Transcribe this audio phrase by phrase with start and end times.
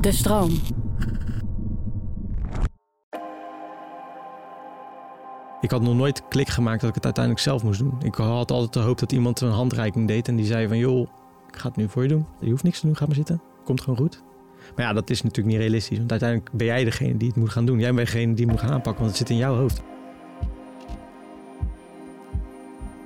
[0.00, 0.50] De stroom.
[5.60, 7.94] Ik had nog nooit klik gemaakt dat ik het uiteindelijk zelf moest doen.
[8.02, 11.08] Ik had altijd de hoop dat iemand een handreiking deed en die zei van joh,
[11.48, 12.26] ik ga het nu voor je doen.
[12.40, 13.42] Je hoeft niks te doen, ga maar zitten.
[13.64, 14.22] Komt gewoon goed.
[14.76, 15.98] Maar ja, dat is natuurlijk niet realistisch.
[15.98, 17.78] Want uiteindelijk ben jij degene die het moet gaan doen.
[17.78, 19.82] Jij bent degene die het moet gaan aanpakken, want het zit in jouw hoofd.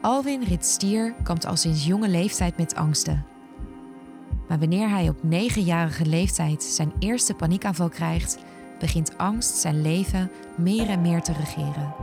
[0.01, 3.25] Alwin Ritstier kampt al sinds jonge leeftijd met angsten.
[4.49, 8.39] Maar wanneer hij op negenjarige leeftijd zijn eerste paniekaanval krijgt,
[8.79, 11.95] begint angst zijn leven meer en meer te regeren.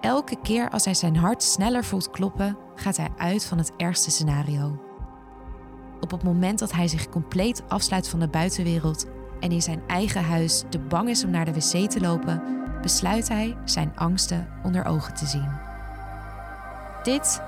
[0.00, 4.10] Elke keer als hij zijn hart sneller voelt kloppen, gaat hij uit van het ergste
[4.10, 4.80] scenario.
[6.00, 9.06] Op het moment dat hij zich compleet afsluit van de buitenwereld
[9.40, 12.42] en in zijn eigen huis te bang is om naar de wc te lopen,
[12.82, 15.50] besluit hij zijn angsten onder ogen te zien.
[17.02, 17.40] Dit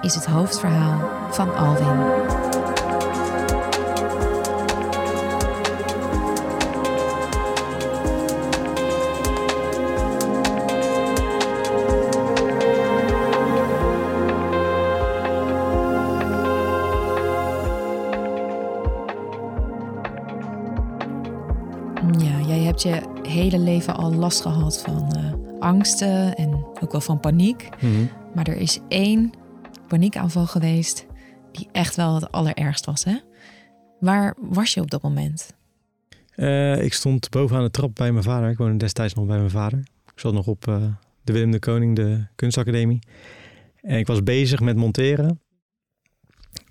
[0.00, 2.28] is het hoofdverhaal van Alwin.
[22.18, 25.24] Ja, jij hebt je hele leven al last gehad van eh,
[25.60, 27.68] angsten en ook wel van paniek.
[28.34, 29.32] Maar er is één
[29.90, 31.06] paniekaanval geweest
[31.52, 33.04] die echt wel het allerergst was.
[33.04, 33.16] Hè?
[34.00, 35.54] Waar was je op dat moment?
[36.34, 38.50] Eh, ik stond bovenaan de trap bij mijn vader.
[38.50, 39.78] Ik woonde destijds nog bij mijn vader.
[40.12, 40.84] Ik zat nog op eh,
[41.24, 42.98] de Willem de Koning, de kunstacademie.
[43.82, 45.40] En ik was bezig met monteren.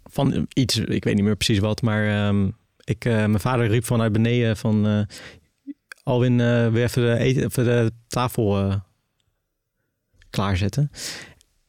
[0.03, 2.49] Van iets, ik weet niet meer precies wat, maar ehm,
[2.83, 4.87] ik, eh, mijn vader riep vanuit beneden van...
[4.87, 5.01] eh,
[6.03, 8.75] Alwin, eh weer even de, eten, even de tafel eh,
[10.29, 10.91] klaarzetten.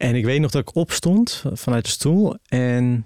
[0.01, 3.05] En ik weet nog dat ik opstond vanuit de stoel en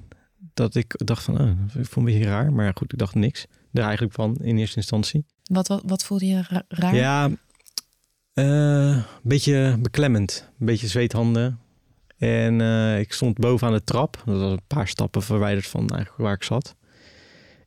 [0.55, 2.53] dat ik dacht van, oh, ik vond een beetje raar.
[2.53, 5.25] Maar goed, ik dacht niks er eigenlijk van in eerste instantie.
[5.43, 6.95] Wat, wat, wat voelde je ra- raar?
[6.95, 7.31] Ja,
[8.33, 10.51] eh, een beetje beklemmend.
[10.59, 11.59] Een beetje zweethanden.
[12.17, 14.23] En eh, ik stond bovenaan de trap.
[14.25, 16.75] Dat was een paar stappen verwijderd van eigenlijk waar ik zat.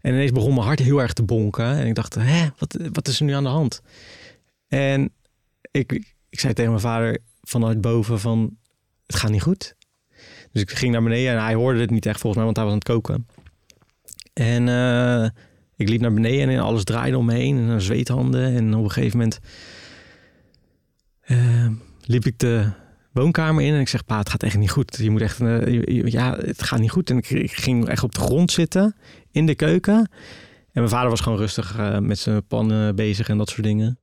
[0.02, 1.66] En ineens begon mijn hart heel erg te bonken.
[1.66, 3.82] En ik dacht, hè, wat, wat is er nu aan de hand?
[4.68, 5.14] En
[5.72, 5.92] ik,
[6.30, 8.58] ik zei tegen mijn vader vanuit boven van,
[9.07, 9.75] het gaat niet goed.
[10.51, 12.66] Dus ik ging naar beneden en hij hoorde het niet echt volgens mij, want hij
[12.66, 13.28] was aan het koken.
[14.34, 15.29] En eh,
[15.75, 17.69] ik liep naar beneden en alles draaide om me heen.
[17.69, 18.56] En zweethanden.
[18.56, 19.40] En op een gegeven moment
[21.22, 21.68] eh,
[22.01, 22.72] liep ik de
[23.12, 24.97] woonkamer in en ik zeg, pa, het gaat echt niet goed.
[24.97, 27.09] Je moet echt, eh, ja, het gaat niet goed.
[27.09, 28.95] En ik, ik ging echt op de grond zitten
[29.31, 29.97] in de keuken.
[30.72, 34.00] En mijn vader was gewoon rustig eh, met zijn pannen bezig en dat soort dingen.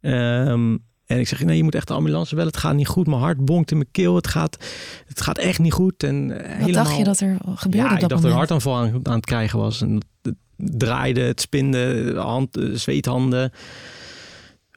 [0.00, 0.76] Ehm,
[1.06, 2.50] en ik zeg, nee, je moet echt de ambulance bellen.
[2.50, 3.06] Het gaat niet goed.
[3.06, 4.14] Mijn hart bonkt in mijn keel.
[4.16, 4.64] Het gaat,
[5.06, 6.02] het gaat echt niet goed.
[6.02, 6.84] En eh, Wat helemaal...
[6.84, 8.34] dacht je dat er gebeurde Ja, op ik dat dacht dat er een moment?
[8.34, 9.80] hartaanval aan, aan het krijgen was.
[9.82, 13.52] En het draaide, het spinde, de hand, zweethanden,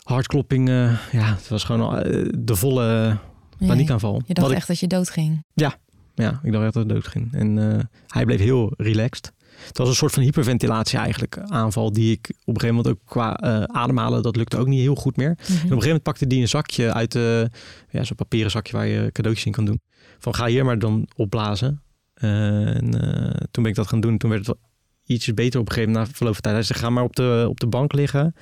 [0.03, 0.99] hartkloppingen.
[1.11, 3.17] Ja, het was gewoon eh, de volle
[3.57, 4.21] Ja, paniekaanval.
[4.25, 5.44] Je dacht Wat echt dat je dood ging.
[5.55, 5.77] Ik,
[6.15, 7.33] ja, ik dacht echt dat het dood ging.
[7.33, 9.31] En eh, hij bleef heel relaxed.
[9.68, 13.01] Het was een soort van hyperventilatie eigenlijk, aanval die ik op een gegeven moment ook
[13.06, 15.30] qua eh, ademhalen, dat lukte ook niet heel goed meer.
[15.30, 17.50] En op een gegeven moment pakte hij een zakje uit de,
[17.89, 19.81] ja, zo'n papieren zakje waar je cadeautjes in kan doen.
[20.19, 21.81] Van ga hier maar dan opblazen.
[22.13, 24.18] Eh, en eh, toen ben ik dat gaan doen.
[24.18, 24.69] Toen werd het wel
[25.06, 26.56] ietsjes beter op een gegeven moment na verloop van tijd.
[26.56, 28.36] Hij zei ga maar op de, op de bank liggen.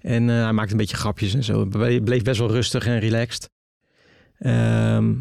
[0.00, 1.64] En eh, hij maakte een beetje grapjes en zo.
[2.04, 3.50] Bleef best wel rustig en relaxed.
[4.38, 5.14] Ehm,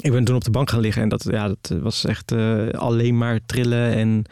[0.00, 2.68] ik ben toen op de bank gaan liggen en dat, ja, dat was echt eh,
[2.68, 4.24] alleen maar trillen en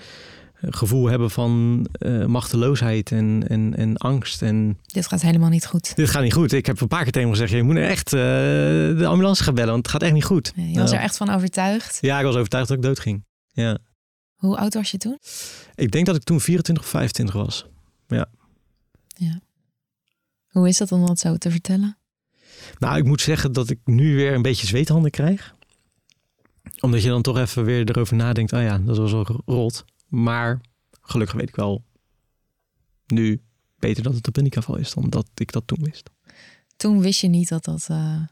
[0.55, 4.43] eh, gevoel hebben van eh, machteloosheid en, en, en angst.
[4.43, 5.97] En Dit gaat helemaal niet goed.
[5.97, 6.53] dit gaat niet goed.
[6.53, 9.71] Ik heb een paar keer tegen hem gezegd, je moet echt de ambulance gaan bellen,
[9.73, 10.53] want het gaat echt niet goed.
[10.55, 11.99] Je was er echt van overtuigd.
[12.01, 13.25] Ja, ik was overtuigd dat ik dood ging.
[13.53, 13.79] Ja.
[14.35, 15.19] Hoe oud was je toen?
[15.75, 17.67] Ik denk dat ik toen 24 of 25 was.
[18.09, 18.27] Ja.
[19.17, 19.41] Ja.
[20.49, 21.99] Hoe is dat om dat zo te vertellen?
[22.81, 25.55] Nou, ik moet zeggen dat ik nu weer een beetje zweethanden krijg.
[26.81, 28.53] Omdat je dan toch even weer erover nadenkt.
[28.53, 29.85] Oh ja, dat was wel rot.
[30.09, 30.61] Maar
[31.00, 31.85] gelukkig weet ik wel
[33.06, 33.41] nu
[33.79, 36.11] beter dat het een paniekaanval is dan dat ik dat toen wist.
[36.77, 37.87] Toen wist je niet dat dat...
[37.91, 38.23] Uh...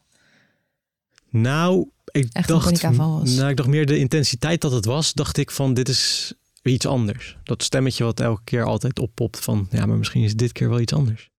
[1.30, 3.34] Nou, ik Echt dacht, was.
[3.34, 5.12] Nou, ik dacht meer de intensiteit dat het was.
[5.12, 7.36] Dacht ik van, dit is iets anders.
[7.42, 9.66] Dat stemmetje wat elke keer altijd oppopt van...
[9.70, 11.30] ja, maar misschien is dit keer wel iets anders.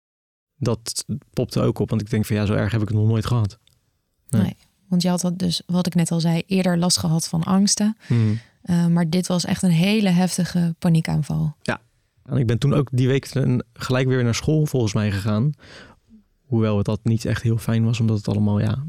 [0.60, 3.08] Dat popte ook op, want ik denk van ja, zo erg heb ik het nog
[3.08, 3.58] nooit gehad.
[4.30, 4.56] Nee, nee
[4.90, 7.98] want je had dat dus, wat ik net al zei, eerder last gehad van angsten.
[8.08, 8.40] Hmm.
[8.64, 11.56] Uh, maar dit was echt een hele heftige paniekaanval.
[11.62, 11.82] Ja,
[12.26, 13.32] en ik ben toen ook die week
[13.74, 15.52] gelijk weer naar school volgens mij gegaan.
[16.46, 18.84] Hoewel het dat niet echt heel fijn was, omdat het allemaal, ja,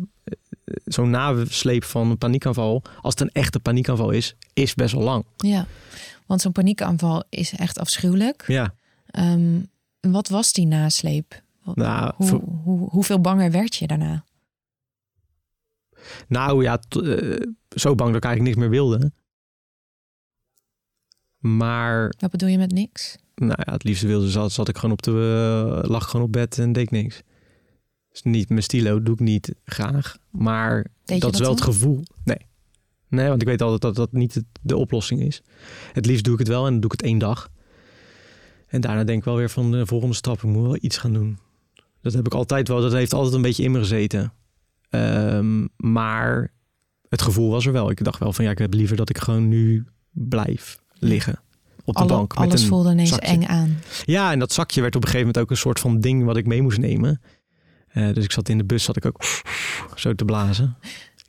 [0.84, 5.24] zo'n nasleep van een paniekaanval, als het een echte paniekaanval is, is best wel lang.
[5.36, 5.66] Ja,
[6.26, 8.44] want zo'n paniekaanval is echt afschuwelijk.
[8.46, 8.74] Ja.
[9.18, 9.68] Um,
[10.00, 11.42] wat was die nasleep?
[11.64, 14.24] Nou, hoe, hoe, hoeveel banger werd je daarna?
[16.28, 19.12] Nou ja, uh, zo bang dat ik eigenlijk niks meer wilde.
[21.38, 22.14] Maar.
[22.18, 23.16] Wat bedoel je met niks?
[23.34, 25.80] Nou ja, het liefste wilde zat, zat ik gewoon op de.
[25.82, 27.22] Uh, lag gewoon op bed en deed niks.
[28.10, 30.16] Dus niet mijn stilo, doe ik niet graag.
[30.30, 32.02] Maar dat, is wel het gevoel.
[32.24, 32.46] Nee.
[33.08, 35.42] Nee, want ik weet altijd dat dat niet de oplossing is.
[35.92, 37.50] Het liefst doe ik het wel en dan doe ik het één dag.
[38.66, 41.12] En daarna denk ik wel weer van de volgende stap, ik moet wel iets gaan
[41.12, 41.38] doen.
[42.00, 44.32] Dat heb ik altijd wel, dat heeft altijd een beetje in me gezeten.
[44.90, 46.52] Um, maar
[47.08, 47.90] het gevoel was er wel.
[47.90, 51.40] Ik dacht wel van ja, ik heb liever dat ik gewoon nu blijf liggen
[51.84, 52.38] op de bank.
[52.38, 53.26] Met alles een voelde ineens zakje.
[53.26, 53.78] eng aan.
[54.04, 56.36] Ja, en dat zakje werd op een gegeven moment ook een soort van ding wat
[56.36, 57.20] ik mee moest nemen.
[57.94, 59.22] Uh, dus ik zat in de bus, zat ik ook
[59.94, 60.76] zo te blazen.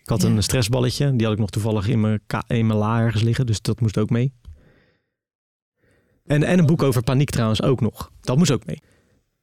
[0.02, 3.24] Ik had een stressballetje, die had ik nog toevallig in mijn, in mijn la ergens
[3.24, 4.34] liggen, dus dat moest ook mee.
[6.26, 8.12] En, en een boek over paniek trouwens ook nog.
[8.22, 8.82] Dat moest ook mee.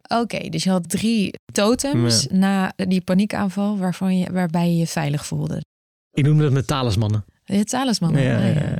[0.09, 5.27] Oké, dus je had drie totems na die paniekaanval waarvan je, waarbij je je veilig
[5.27, 5.65] voelde.
[6.13, 7.25] Ik noemde het met talismannen.
[7.45, 8.79] Je talismannen, ja, ja, ja.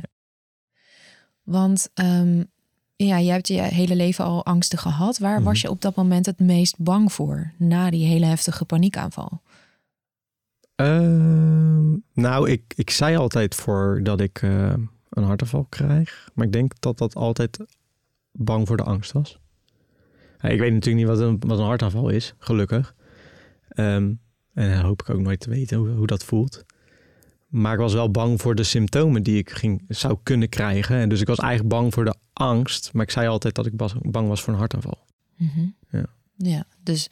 [1.43, 2.49] Want um,
[2.95, 5.17] ja, je hebt je hele leven al angsten gehad.
[5.17, 5.67] Waar was mhm.
[5.67, 9.41] je op dat moment het meest bang voor na die hele heftige paniekaanval?
[10.81, 14.73] Uh, nou, ik, ik zei altijd voor dat ik uh,
[15.09, 16.29] een hartaanval krijg.
[16.33, 17.59] Maar ik denk dat dat altijd
[18.31, 19.39] bang voor de angst was.
[20.41, 22.95] Ik weet natuurlijk niet wat een, wat een hartaanval is, gelukkig.
[23.75, 24.19] Um,
[24.53, 26.65] en hoop ik ook nooit te weten hoe, hoe, dat voelt.
[27.47, 30.95] Maar ik was wel bang voor de symptomen die ik ging, zou kunnen krijgen.
[30.95, 32.89] En dus ik was eigenlijk bang voor de angst.
[32.93, 33.75] Maar ik zei altijd dat ik
[34.11, 34.97] bang was voor een hartaanval.
[35.35, 36.05] Mm ja.
[36.35, 37.09] ja, dus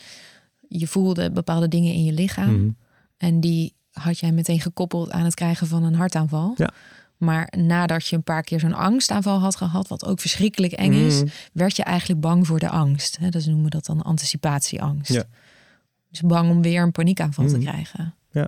[0.68, 2.62] je voelde bepaalde dingen in je lichaam.
[2.62, 2.70] Mhm.
[3.18, 6.54] En die had jij meteen gekoppeld aan het krijgen van een hartaanval.
[6.58, 6.74] Ja.
[7.18, 11.22] Maar nadat je een paar keer zo'n angstaanval had gehad, wat ook verschrikkelijk eng is,
[11.22, 11.30] mm.
[11.54, 13.18] werd je eigenlijk bang voor de angst.
[13.18, 13.30] Hè?
[13.30, 15.14] Dus noemen we dat dan anticipatieangst.
[15.14, 15.24] Ja.
[16.10, 17.62] Dus bang om weer een paniekaanval te mm.
[17.62, 18.16] krijgen.
[18.32, 18.48] Ja.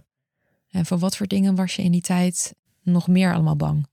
[0.70, 3.88] En voor wat voor dingen was je in die tijd nog meer allemaal bang?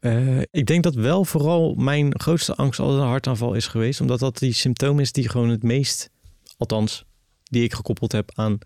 [0.00, 4.00] Uh, ik denk dat wel vooral mijn grootste angst altijd een hartaanval is geweest.
[4.00, 6.10] Omdat dat die symptoom is die gewoon het meest,
[6.56, 7.04] althans,
[7.42, 8.58] die ik gekoppeld heb aan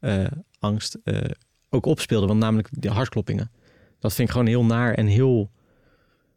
[0.00, 0.26] uh,
[0.58, 1.20] angst, uh,
[1.70, 2.26] ook opspeelde.
[2.26, 3.50] Want namelijk de hartkloppingen.
[4.00, 5.50] Dat vind ik gewoon heel naar en heel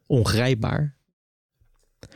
[0.05, 0.95] ongrijpbaar.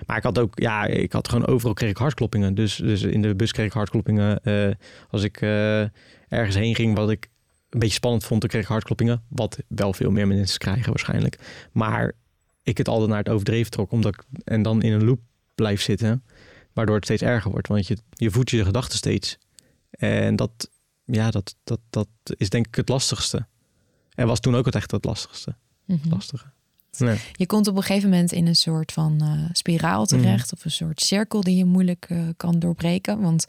[0.05, 2.55] Maar ik had ook, ja, ik had gewoon overal kreeg ik hartkloppingen.
[2.55, 4.39] Dus, dus in de bus kreeg ik hartkloppingen.
[4.43, 4.73] Uh,
[5.09, 5.81] als ik uh,
[6.27, 7.29] ergens heen ging, wat ik
[7.69, 9.23] een beetje spannend vond, dan kreeg ik hartkloppingen.
[9.27, 11.39] Wat wel veel meer mensen krijgen waarschijnlijk.
[11.71, 12.13] Maar
[12.63, 15.19] ik het altijd naar het overdreven trok, omdat ik en dan in een loop
[15.55, 16.23] blijf zitten,
[16.73, 17.67] waardoor het steeds erger wordt.
[17.67, 19.37] Want je, je voedt je gedachten steeds.
[19.89, 20.69] En dat,
[21.05, 23.47] ja, dat, dat, dat is denk ik het lastigste.
[24.17, 25.55] En was toen ook het echt het lastigste.
[25.85, 26.45] Mm Lastige.
[26.97, 27.17] Nee.
[27.31, 30.07] Je komt op een gegeven moment in een soort van uh, spiraal mhm.
[30.07, 30.53] terecht.
[30.53, 33.21] Of een soort cirkel die je moeilijk uh, kan doorbreken.
[33.21, 33.45] Want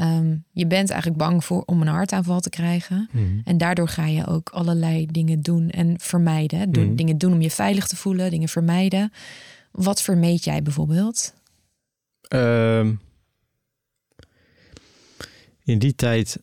[0.00, 3.08] um, je bent eigenlijk bang voor om een hartaanval te krijgen.
[3.12, 6.68] Mm En daardoor ga je ook allerlei dingen doen en vermijden.
[6.68, 9.12] Mm Dingen doen om je veilig te voelen, dingen vermijden.
[9.70, 11.34] Wat vermeed jij bijvoorbeeld?
[12.28, 13.00] Um,
[15.64, 16.38] in die tijd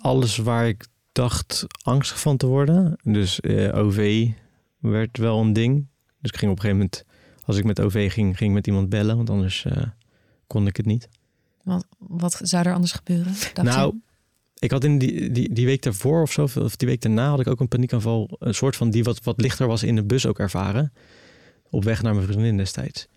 [0.00, 0.86] alles waar ik
[1.18, 2.98] dacht angstig van te worden.
[3.02, 4.28] Dus uh, eh, OV
[4.78, 5.86] werd wel een ding.
[6.20, 7.04] Dus ik ging op een gegeven moment,
[7.44, 9.82] als ik met OV ging, ging ik met iemand bellen, want anders uh,
[10.46, 11.08] kon ik het niet.
[11.62, 13.34] Wat, wat zou er anders gebeuren?
[13.62, 14.00] nou,
[14.58, 17.40] ik had in die, die, die week daarvoor of zo, of die week daarna, had
[17.40, 20.26] ik ook een paniekaanval, een soort van die wat, wat lichter was in de bus
[20.26, 20.92] ook ervaren.
[21.70, 23.08] Op weg naar mijn vriendin destijds.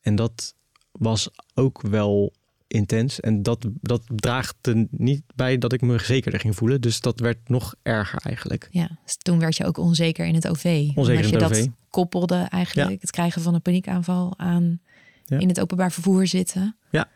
[0.00, 0.54] En dat
[0.92, 2.32] was ook wel
[2.68, 3.20] intens.
[3.20, 6.80] En dat, dat draagt er niet bij dat ik me zekerder ging voelen.
[6.80, 8.68] Dus dat werd nog erger eigenlijk.
[8.70, 10.64] Ja, dus toen werd je ook onzeker in het OV.
[10.94, 11.58] Onzeker in je het OV.
[11.64, 14.80] dat koppelde eigenlijk, het krijgen van een paniekaanval aan
[15.24, 15.38] Ja.
[15.38, 16.76] in het openbaar vervoer zitten.
[16.90, 17.08] Ja.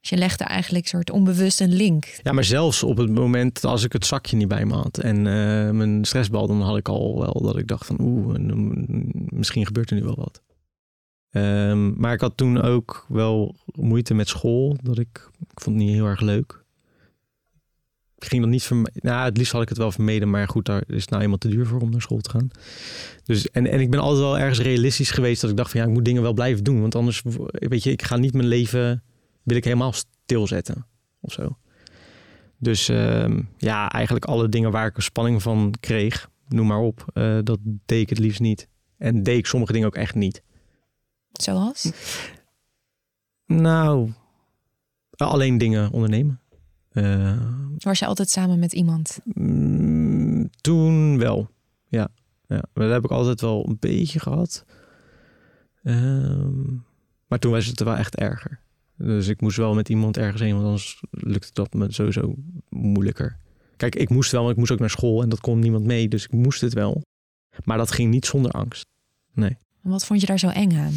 [0.00, 2.20] Dus je legde eigenlijk soort onbewust een link.
[2.22, 5.16] Ja, maar zelfs op het moment als ik het zakje niet bij me had en
[5.16, 9.66] eh, mijn stressbal, dan had ik al wel dat ik dacht van oeh, mm, misschien
[9.66, 10.42] gebeurt er nu wel wat.
[11.36, 14.76] Ehm, maar ik had toen ook wel moeite met school.
[14.82, 16.64] Dat ik, ik vond het niet heel erg leuk.
[18.18, 19.02] Ik ging dat niet vermijden.
[19.02, 20.30] Nou, het liefst had ik het wel vermeden.
[20.30, 22.50] Maar goed, daar is het nou eenmaal te duur voor om naar school te gaan.
[23.24, 25.40] Dus, en, en ik ben altijd wel ergens realistisch geweest.
[25.40, 26.80] Dat ik dacht van ja, ik moet dingen wel blijven doen.
[26.80, 29.02] Want anders, weet je, ik ga niet mijn leven,
[29.42, 30.86] wil ik helemaal stilzetten.
[31.20, 31.56] Of zo.
[32.58, 37.04] Dus ehm, ja, eigenlijk alle dingen waar ik een spanning van kreeg, noem maar op.
[37.12, 38.68] eh, dat deed ik het liefst niet.
[38.98, 40.42] En deed ik sommige dingen ook echt niet.
[41.42, 41.90] Zoals?
[43.46, 44.12] Nou,
[45.16, 46.40] alleen dingen ondernemen.
[46.90, 47.40] Eh,
[47.78, 49.18] Was je altijd samen met iemand?
[49.24, 51.50] mm, toen wel,
[51.88, 52.08] ja.
[52.46, 52.62] ja.
[52.72, 54.64] Maar dat heb ik altijd wel een beetje gehad.
[55.82, 56.74] Ehm,
[57.26, 58.60] maar toen was het wel echt erger.
[58.98, 62.34] Dus ik moest wel met iemand ergens heen, want anders lukte dat me sowieso
[62.68, 63.38] moeilijker.
[63.76, 66.08] Kijk, ik moest wel, maar ik moest ook naar school en dat kon niemand mee,
[66.08, 67.02] dus ik moest het wel.
[67.64, 68.86] Maar dat ging niet zonder angst.
[69.34, 70.92] En Wat vond je daar zo eng aan?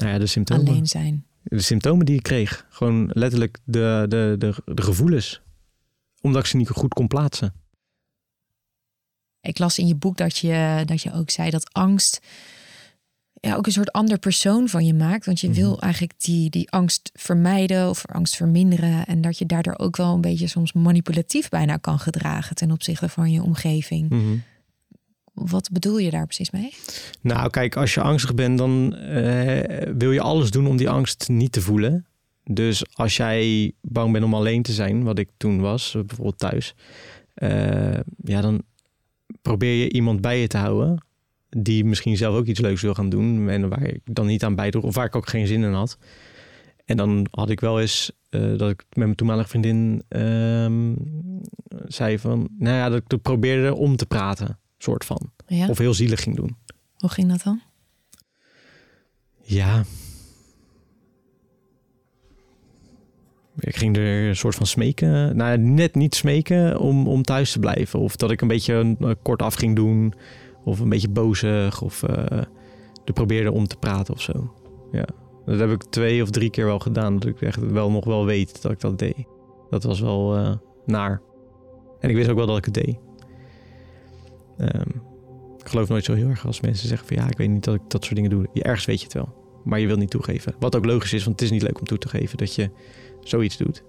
[0.00, 0.66] Nou ja, de symptomen.
[0.68, 1.24] Alleen zijn.
[1.42, 2.66] de symptomen die ik kreeg.
[2.70, 5.40] Gewoon letterlijk de, de, de, de gevoelens.
[6.20, 7.52] Omdat ik ze niet goed kon plaatsen.
[9.40, 12.20] Ik las in je boek dat je, dat je ook zei dat angst
[13.40, 15.26] ja, ook een soort ander persoon van je maakt.
[15.26, 15.56] Want je Mhm.
[15.56, 19.06] wil eigenlijk die, die angst vermijden of angst verminderen.
[19.06, 23.08] En dat je daardoor ook wel een beetje soms manipulatief bijna kan gedragen ten opzichte
[23.08, 24.42] van je omgeving.
[25.48, 26.74] Wat bedoel je daar precies mee?
[27.20, 31.28] Nou, kijk, als je angstig bent, dan eh, wil je alles doen om die angst
[31.28, 32.06] niet te voelen.
[32.44, 36.74] Dus als jij bang bent om alleen te zijn, wat ik toen was, bijvoorbeeld thuis,
[37.34, 38.62] eh, ja, dan
[39.42, 41.04] probeer je iemand bij je te houden
[41.48, 44.54] die misschien zelf ook iets leuks wil gaan doen en waar ik dan niet aan
[44.54, 45.98] bijdroeg of waar ik ook geen zin in had.
[46.84, 50.94] En dan had ik wel eens eh, dat ik met mijn toenmalige vriendin ehm,
[51.86, 55.32] zei van, nou ja, dat ik probeerde om te praten, soort van.
[55.46, 55.68] Ja?
[55.68, 56.56] Of heel zielig ging doen.
[56.98, 57.60] Hoe ging dat dan?
[59.42, 59.84] Ja.
[63.58, 65.36] Ik ging er een soort van smeken.
[65.36, 68.00] Nou, net niet smeken om, om thuis te blijven.
[68.00, 70.14] Of dat ik een beetje uh, kort af ging doen.
[70.64, 71.82] Of een beetje bozig.
[71.82, 72.16] Of uh,
[73.04, 74.54] er probeerde om te praten of zo.
[74.92, 75.06] Ja.
[75.44, 77.18] Dat heb ik twee of drie keer wel gedaan.
[77.18, 79.24] Dat ik echt wel nog wel weet dat ik dat deed.
[79.70, 80.54] Dat was wel uh,
[80.86, 81.20] naar.
[82.00, 82.98] En ik wist ook wel dat ik het deed.
[84.60, 85.02] Um,
[85.58, 87.74] ik geloof nooit zo heel erg als mensen zeggen van ja, ik weet niet dat
[87.74, 88.48] ik dat soort dingen doe.
[88.52, 89.34] Je, ergens weet je het wel.
[89.64, 90.54] Maar je wilt niet toegeven.
[90.58, 92.70] Wat ook logisch is, want het is niet leuk om toe te geven dat je
[93.20, 93.84] zoiets doet.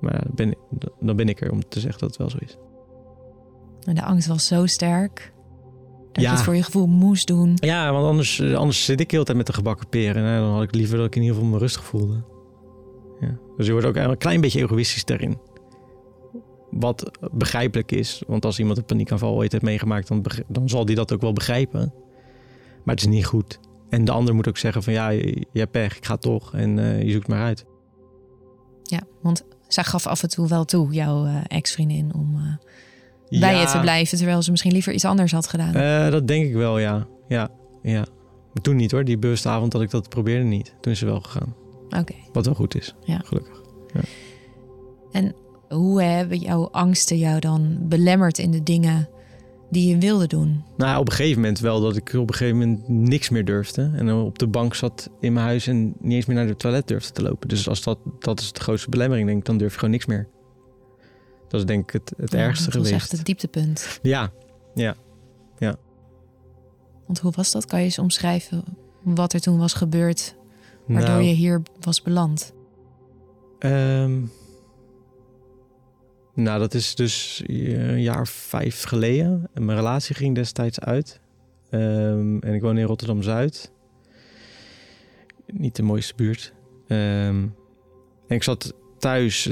[0.00, 0.54] Maar ben,
[1.00, 2.58] dan ben ik er om te zeggen dat het wel zo is.
[3.84, 5.32] En de angst was zo sterk
[6.12, 6.30] dat ja.
[6.30, 7.52] je het voor je gevoel moest doen.
[7.54, 10.22] Ja, want anders, anders zit ik heel tijd met de gebakken peren.
[10.22, 12.24] Nou, dan had ik liever dat ik in ieder geval me rustig voelde.
[13.20, 13.38] Ja.
[13.56, 15.38] Dus je wordt ook een klein beetje egoïstisch daarin.
[16.72, 18.22] Wat begrijpelijk is.
[18.26, 21.32] Want als iemand een paniekaanval ooit heeft meegemaakt, dan, dan zal die dat ook wel
[21.32, 21.92] begrijpen.
[22.84, 23.60] Maar het is niet goed.
[23.88, 26.54] En de ander moet ook zeggen van ja, je, hebt pech, ik ga toch.
[26.54, 27.64] En uh, je zoekt maar uit.
[28.82, 33.54] Ja, want zij gaf af en toe wel toe, jouw uh, ex-vriendin, om uh, bij
[33.54, 33.60] ja.
[33.60, 34.16] je te blijven.
[34.16, 36.10] Terwijl ze misschien liever iets anders had gedaan.
[36.10, 37.06] Dat denk ik wel, ja.
[37.28, 37.48] ja,
[37.82, 38.04] ja.
[38.52, 40.74] Maar toen niet hoor, die bewuste avond dat ik dat probeerde niet.
[40.80, 41.54] Toen is ze wel gegaan.
[41.84, 41.98] Oké.
[41.98, 42.28] Okay.
[42.32, 43.20] Wat wel goed is, ja.
[43.24, 43.60] gelukkig.
[43.94, 44.00] Ja.
[45.12, 45.34] En
[45.72, 49.08] hoe hebben jouw angsten jou dan belemmerd in de dingen
[49.70, 50.64] die je wilde doen?
[50.76, 53.90] Nou, op een gegeven moment wel dat ik op een gegeven moment niks meer durfde.
[53.94, 56.56] En dan op de bank zat in mijn huis en niet eens meer naar de
[56.56, 57.48] toilet durfde te lopen.
[57.48, 60.06] Dus als dat, dat is de grootste belemmering, denk ik, dan durf je gewoon niks
[60.06, 60.28] meer.
[61.48, 62.90] Dat is denk ik het, het ja, ergste geweest.
[62.90, 63.98] Dat is echt het dieptepunt.
[64.02, 64.30] Ja,
[64.74, 64.94] ja,
[65.58, 65.76] ja.
[67.06, 67.66] Want hoe was dat?
[67.66, 68.64] Kan je eens omschrijven
[69.02, 70.34] wat er toen was gebeurd,
[70.86, 72.52] waardoor nou, je hier was beland?
[73.58, 74.30] Um,
[76.34, 79.48] nou, dat is dus een jaar vijf geleden.
[79.54, 81.20] En mijn relatie ging destijds uit.
[81.70, 83.72] Um, en ik woon in Rotterdam-Zuid.
[85.46, 86.52] Niet de mooiste buurt.
[86.88, 87.54] Um,
[88.26, 89.42] en ik zat thuis.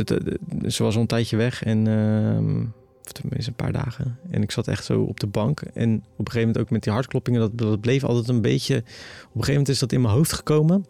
[0.67, 1.63] Ze was al een tijdje weg.
[1.63, 2.73] En, um,
[3.05, 4.19] of tenminste een paar dagen.
[4.31, 5.61] En ik zat echt zo op de bank.
[5.61, 7.41] En op een gegeven moment ook met die hartkloppingen.
[7.41, 8.77] Dat, dat bleef altijd een beetje...
[8.77, 10.87] Op een gegeven moment is dat in mijn hoofd gekomen.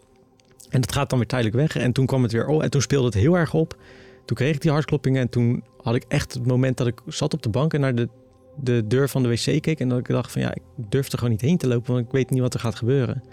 [0.69, 1.75] En dat gaat dan weer tijdelijk weg.
[1.75, 2.47] En toen kwam het weer...
[2.47, 3.77] Oh, en toen speelde het heel erg op.
[4.25, 7.33] Toen kreeg ik die hartkloppingen en toen had ik echt het moment dat ik zat
[7.33, 8.09] op de bank en naar de,
[8.55, 9.79] de deur van de wc keek.
[9.79, 12.05] En dat ik dacht van ja, ik durf er gewoon niet heen te lopen, want
[12.05, 13.23] ik weet niet wat er gaat gebeuren.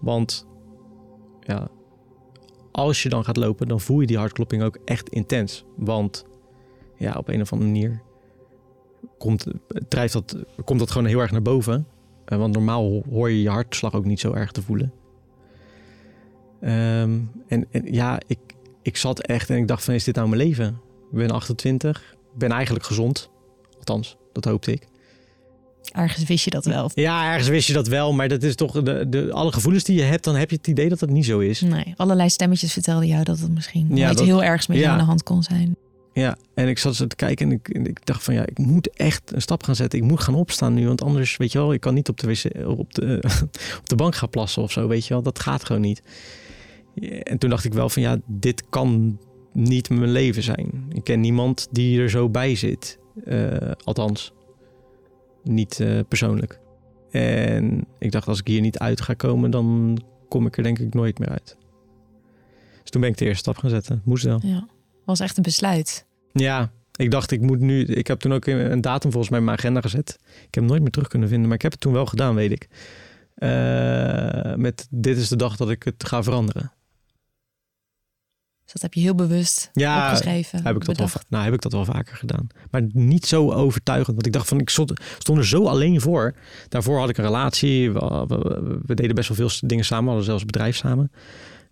[0.00, 0.46] Want
[1.40, 1.68] ja,
[2.72, 5.64] als je dan gaat lopen, dan voel je die hartklopping ook echt intens.
[5.76, 6.26] Want
[6.96, 8.02] ja, op een of andere manier
[9.18, 9.46] komt,
[9.88, 11.86] drijft dat, komt dat gewoon heel erg naar boven.
[12.28, 14.92] Uh, want normaal hoor je je hartslag ook niet zo erg te voelen.
[16.60, 18.38] Um, en, en, ja, ik,
[18.86, 20.80] ik zat echt en ik dacht van, is dit nou mijn leven?
[21.10, 23.30] Ik ben 28, ben eigenlijk gezond.
[23.78, 24.86] Althans, dat hoopte ik.
[25.92, 26.90] Ergens wist je dat wel.
[26.94, 28.12] Ja, ergens wist je dat wel.
[28.12, 30.66] Maar dat is toch de, de, alle gevoelens die je hebt, dan heb je het
[30.66, 31.60] idee dat het niet zo is.
[31.60, 34.90] Nee, allerlei stemmetjes vertelden jou dat het misschien ja, iets heel ergs met ja.
[34.90, 35.76] aan de hand kon zijn.
[36.12, 38.90] Ja, en ik zat zo te kijken en ik, ik, dacht van ja, ik moet
[38.90, 39.98] echt een stap gaan zetten.
[39.98, 42.26] Ik moet gaan opstaan nu, want anders, weet je wel, ik kan niet op de,
[42.26, 43.22] wc, op de,
[43.80, 45.22] op de bank gaan plassen of zo, weet je wel.
[45.22, 46.02] Dat gaat gewoon niet.
[47.22, 49.18] En toen dacht ik wel van ja, dit kan
[49.52, 50.86] niet mijn leven zijn.
[50.88, 52.98] Ik ken niemand die er zo bij zit.
[53.24, 54.32] Uh, althans,
[55.42, 56.60] niet uh, persoonlijk.
[57.10, 59.98] En ik dacht, als ik hier niet uit ga komen, dan
[60.28, 61.56] kom ik er denk ik nooit meer uit.
[62.80, 64.02] Dus toen ben ik de eerste stap gaan zetten.
[64.04, 64.40] Moest wel.
[64.42, 64.68] Ja,
[65.04, 66.06] was echt een besluit.
[66.32, 67.84] Ja, ik dacht, ik moet nu.
[67.84, 70.18] Ik heb toen ook een datum volgens mij in mijn agenda gezet.
[70.20, 72.34] Ik heb hem nooit meer terug kunnen vinden, maar ik heb het toen wel gedaan,
[72.34, 72.68] weet ik.
[73.38, 76.72] Uh, met dit is de dag dat ik het ga veranderen.
[78.66, 80.64] Dus dat heb je heel bewust ja, opgeschreven.
[80.64, 82.46] Heb ik, dat wel, nou, heb ik dat wel vaker gedaan.
[82.70, 84.14] Maar niet zo overtuigend.
[84.14, 86.34] Want ik dacht van, ik stond, stond er zo alleen voor.
[86.68, 87.92] Daarvoor had ik een relatie.
[87.92, 90.04] We, we, deden best wel veel dingen samen.
[90.04, 91.12] We hadden zelfs een bedrijf samen.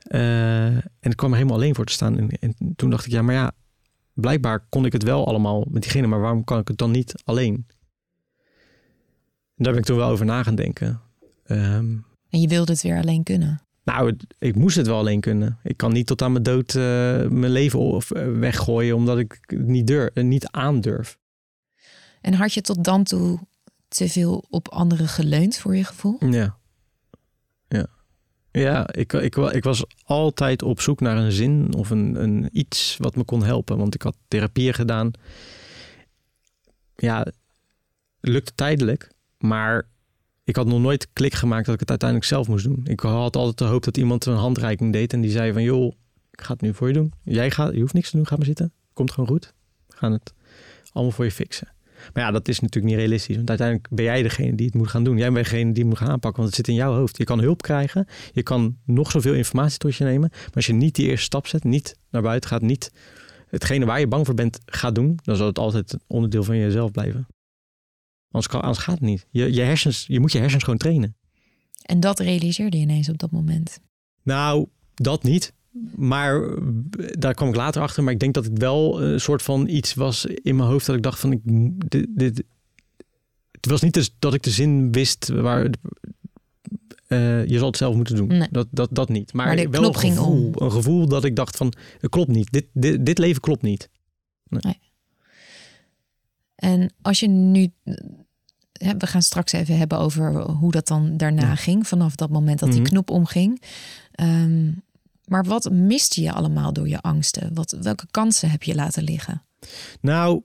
[0.08, 2.18] Uh, en ik kwam er helemaal alleen voor te staan.
[2.18, 3.52] En, en, toen dacht ik, ja, maar ja,
[4.12, 6.06] blijkbaar kon ik het wel allemaal met diegene.
[6.06, 7.66] Maar waarom kan ik het dan niet alleen?
[9.56, 11.00] En daar ben ik toen wel over na gaan denken.
[11.46, 13.62] Um, en je wilde het weer alleen kunnen?
[13.84, 15.58] Nou, ik moest het wel alleen kunnen.
[15.62, 16.82] Ik kan niet tot aan mijn dood uh,
[17.28, 21.18] mijn leven uh, weggooien omdat ik het niet, durf, uh, niet aandurf.
[22.20, 23.38] En had je tot dan toe
[23.88, 26.16] te veel op anderen geleund voor je gevoel?
[26.30, 26.58] Ja.
[27.68, 27.86] Ja.
[28.50, 32.96] Ja, ik, ik, ik was altijd op zoek naar een zin of een, een iets
[32.98, 33.76] wat me kon helpen.
[33.76, 35.10] Want ik had therapieën gedaan.
[36.96, 37.26] Ja,
[38.20, 39.10] lukte tijdelijk.
[39.38, 39.86] Maar
[40.44, 42.80] ik had nog nooit klik gemaakt dat ik het uiteindelijk zelf moest doen.
[42.84, 45.92] Ik had altijd de hoop dat iemand een handreiking deed en die zei van joh,
[46.30, 47.12] ik ga het nu voor je doen.
[47.22, 48.72] Jij gaat, je hoeft niks te doen, ga maar zitten.
[48.92, 49.52] Komt gewoon goed.
[49.86, 50.32] We gaan het
[50.92, 51.68] allemaal voor je fixen.
[52.12, 53.36] Maar ja, dat is natuurlijk niet realistisch.
[53.36, 55.16] Want uiteindelijk ben jij degene die het moet gaan doen.
[55.16, 57.18] Jij bent degene die het moet gaan aanpakken, want het zit in jouw hoofd.
[57.18, 58.06] Je kan hulp krijgen.
[58.32, 60.28] Je kan nog zoveel informatie tot je nemen.
[60.30, 62.92] Maar als je niet die eerste stap zet, niet naar buiten gaat, niet
[63.48, 66.56] hetgene waar je bang voor bent gaat doen, dan zal het altijd een onderdeel van
[66.56, 67.26] jezelf blijven.
[68.34, 69.26] Anders, anders gaat het niet.
[69.30, 71.16] Je, je, hersens, je moet je hersens gewoon trainen.
[71.82, 73.80] En dat realiseerde je ineens op dat moment?
[74.22, 75.52] Nou, dat niet.
[75.96, 76.58] Maar
[76.96, 78.02] daar kwam ik later achter.
[78.02, 80.96] Maar ik denk dat het wel een soort van iets was in mijn hoofd dat
[80.96, 81.40] ik dacht van ik,
[81.90, 82.42] dit, dit,
[83.50, 85.64] het was niet dus dat ik de zin wist waar
[87.08, 88.26] uh, je zal het zelf moeten doen.
[88.26, 88.48] Nee.
[88.50, 89.32] Dat, dat, dat niet.
[89.32, 92.52] Maar, maar wel een gevoel, een gevoel dat ik dacht van het klopt niet.
[92.52, 93.90] Dit, dit, dit leven klopt niet.
[94.48, 94.60] Nee.
[94.62, 94.78] nee.
[96.54, 97.72] En als je nu
[98.98, 102.70] we gaan straks even hebben over hoe dat dan daarna ging, vanaf dat moment dat
[102.70, 102.88] die mhm.
[102.88, 103.62] knop omging.
[104.12, 104.70] Ehm,
[105.24, 107.54] maar wat miste je allemaal door je angsten?
[107.54, 109.42] Wat, welke kansen heb je laten liggen?
[110.00, 110.42] Nou,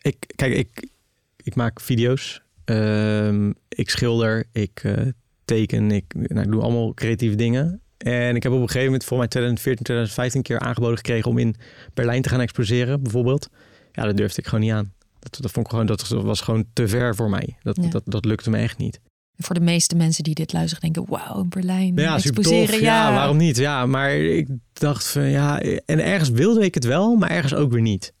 [0.00, 0.88] ik, kijk, ik,
[1.36, 5.06] ik maak video's, um, ik schilder, ik uh,
[5.44, 7.80] teken, ik, nou, ik doe allemaal creatieve dingen.
[7.96, 11.38] En ik heb op een gegeven moment voor mij 2014, 2015 keer aangeboden gekregen om
[11.38, 11.56] in
[11.94, 13.48] Berlijn te gaan exposeren, bijvoorbeeld.
[13.92, 14.92] Ja, dat durfde ik gewoon niet aan.
[15.30, 17.56] Dat, dat, vond ik gewoon, dat was gewoon te ver voor mij.
[17.62, 19.00] Dat, dat, dat lukte me echt niet.
[19.36, 23.08] Voor de meeste mensen die dit luisteren denken, wauw, Berlijn, ja, exposeren, tof, ja.
[23.08, 23.14] ja.
[23.14, 23.56] waarom niet?
[23.56, 27.72] Ja, maar ik dacht van ja, en ergens wilde ik het wel, maar ergens ook
[27.72, 28.12] weer niet.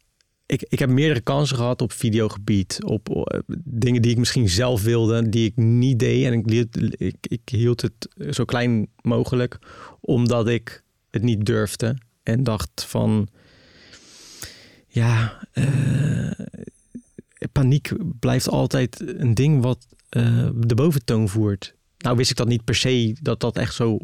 [0.46, 4.82] Ik, ik heb meerdere kansen gehad op videogebied, op, op dingen die ik misschien zelf
[4.82, 6.24] wilde, die ik niet deed.
[6.24, 6.66] En ik,
[6.96, 9.58] ik, ik hield het zo klein mogelijk,
[10.00, 11.96] omdat ik het niet durfde.
[12.22, 13.28] En dacht van,
[14.88, 16.30] ja, uh,
[17.52, 21.74] paniek blijft altijd een ding wat uh, de boventoon voert.
[21.98, 23.98] Nou wist ik dat niet per se dat dat echt zo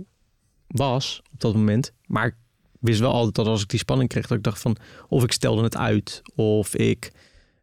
[0.67, 1.93] was op dat moment.
[2.07, 2.35] Maar ik
[2.81, 4.77] wist wel altijd dat als ik die spanning kreeg, dat ik dacht van
[5.09, 7.13] of ik stelde het uit of ik.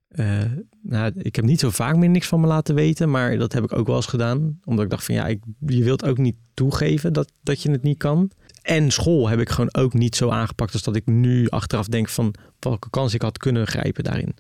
[0.10, 0.42] Uh,
[0.82, 3.64] nou, ik heb niet zo vaak meer niks van me laten weten, maar dat heb
[3.64, 4.60] ik ook wel eens gedaan.
[4.66, 7.84] Omdat ik dacht van ja, ik, je wilt ook niet toegeven dat, dat je het
[7.84, 8.32] niet kan.
[8.62, 12.10] En school heb ik gewoon ook niet zo aangepakt als dat ik nu achteraf denk
[12.10, 14.36] van welke kans ik had kunnen grijpen daarin.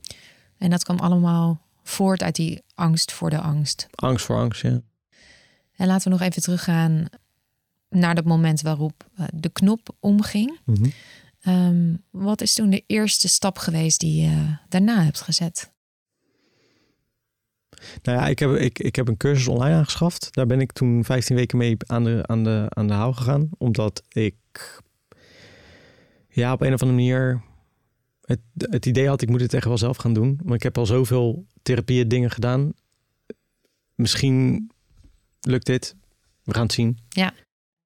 [0.59, 3.87] En dat kwam allemaal voort uit die angst voor de angst.
[3.95, 4.81] Angst voor angst, ja.
[5.75, 7.05] En laten we nog even teruggaan
[7.89, 10.59] naar dat moment waarop eh, de knop omging.
[10.65, 10.89] Mhm.
[11.41, 15.71] Ehm, wat is toen de eerste stap geweest die je daarna hebt gezet?
[18.01, 20.27] Nou ja, ik heb, ik, ik heb een cursus online aangeschaft.
[20.31, 23.49] Daar ben ik toen 15 weken mee aan de, aan de, aan de haal gegaan.
[23.57, 24.35] Omdat ik
[26.29, 27.41] Ja, op een of andere manier.
[28.29, 30.39] Het, het idee had, ik moet het echt wel zelf gaan doen.
[30.43, 32.73] Maar ik heb al zoveel therapieën dingen gedaan.
[33.95, 34.69] Misschien
[35.41, 35.95] lukt dit.
[36.43, 36.97] We gaan het zien.
[37.09, 37.33] Ja,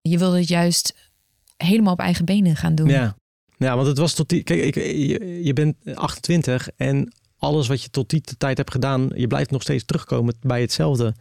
[0.02, 1.12] je wilde het juist
[1.58, 2.88] helemaal op eigen benen gaan doen.
[2.88, 3.16] Ja,
[3.58, 4.44] ja want het was tot die...
[4.44, 9.10] Kijk, ik, je, je bent 28 en alles wat je tot die tijd hebt gedaan...
[9.16, 11.14] je blijft nog steeds terugkomen bij hetzelfde.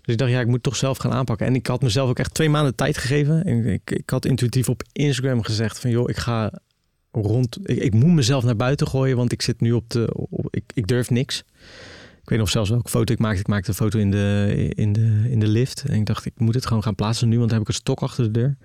[0.00, 1.46] Dus ik dacht, ja, ik moet toch zelf gaan aanpakken.
[1.46, 3.44] En ik had mezelf ook echt twee maanden tijd gegeven.
[3.44, 6.52] En ik, ik had intuïtief op Instagram gezegd van, joh, ik ga
[7.14, 7.68] rond...
[7.68, 10.14] Ik, moet mezelf naar buiten gooien, want ik zit nu op de...
[10.14, 11.44] Op, ik, ik durf niks.
[12.22, 13.40] Ik weet nog zelfs welke foto ik maakte.
[13.40, 15.84] Ik maakte een foto in de, in, de, in de lift.
[15.86, 17.80] En ik dacht, ik moet het gewoon gaan plaatsen nu, want dan heb ik een
[17.80, 18.56] stok achter de deur.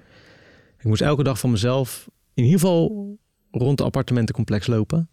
[0.78, 3.18] Ik moest elke dag van mezelf in ieder geval
[3.52, 5.10] rond het appartementencomplex lopen.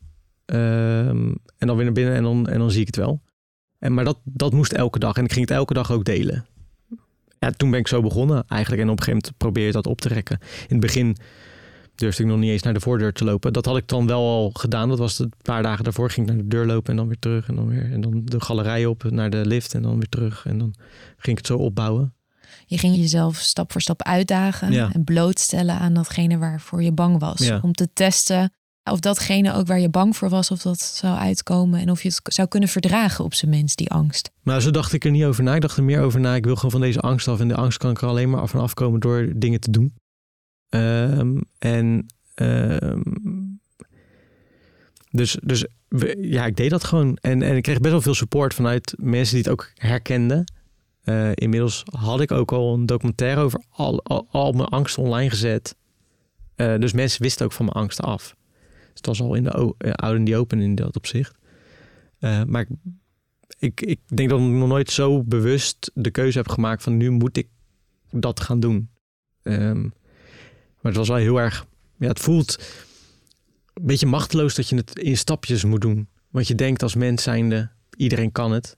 [0.46, 3.20] Um, en dan weer naar binnen en dan, en dan zie ik het wel.
[3.79, 5.16] En, maar dat, dat moest elke dag.
[5.16, 6.46] En ik ging het elke dag ook delen.
[7.38, 8.83] Ja, toen ben ik zo begonnen eigenlijk.
[8.83, 10.38] En op een gegeven moment probeer je dat op te rekken.
[10.40, 11.16] In het begin
[11.99, 13.53] durfde ik nog niet eens naar de voordeur te lopen.
[13.53, 14.89] Dat had ik dan wel al gedaan.
[14.89, 16.11] Dat was een paar dagen daarvoor.
[16.11, 17.49] Ging ik naar de deur lopen en dan weer terug.
[17.49, 17.93] En dan weer.
[17.93, 20.47] En dan de galerij op naar de lift en dan weer terug.
[20.47, 20.75] En dan
[21.17, 22.15] ging ik het zo opbouwen.
[22.67, 27.51] Je ging jezelf stap voor stap uitdagen en blootstellen aan datgene waarvoor je bang was.
[27.63, 28.53] Om te testen
[28.91, 31.81] of datgene ook waar je bang voor was, of dat zou uitkomen.
[31.81, 34.31] En of je het zou kunnen verdragen op zijn minst, die angst.
[34.43, 35.55] Maar zo dacht ik er niet over na.
[35.55, 36.35] Ik dacht er meer over na.
[36.35, 37.41] Ik wil gewoon van deze angst af.
[37.41, 39.95] En de angst kan ik er alleen maar af en afkomen door dingen te doen.
[40.70, 43.61] Um, en um,
[45.11, 45.66] dus, dus
[46.20, 47.16] ja, ik deed dat gewoon.
[47.20, 50.52] En, en ik kreeg best wel veel support vanuit mensen die het ook herkenden.
[51.05, 55.31] Uh, inmiddels had ik ook al een documentaire over al, al, al mijn angst online
[55.31, 55.76] gezet.
[56.57, 58.37] Uh, dus mensen wisten ook van mijn angsten af.
[58.61, 61.38] Dus het was al in de uh, oude die open in dat opzicht.
[62.46, 62.68] maar ik,
[63.59, 67.11] ik, ik denk dat ik nog nooit zo bewust de keuze heb gemaakt van nu
[67.11, 67.48] moet ik
[68.11, 68.88] dat gaan doen.
[69.42, 69.92] Um,
[70.81, 71.67] maar het was wel heel erg.
[71.99, 72.59] Ja, het voelt
[73.75, 76.09] een beetje machteloos dat je het in stapjes moet doen.
[76.31, 78.77] Want je denkt als mens zijnde, iedereen kan het.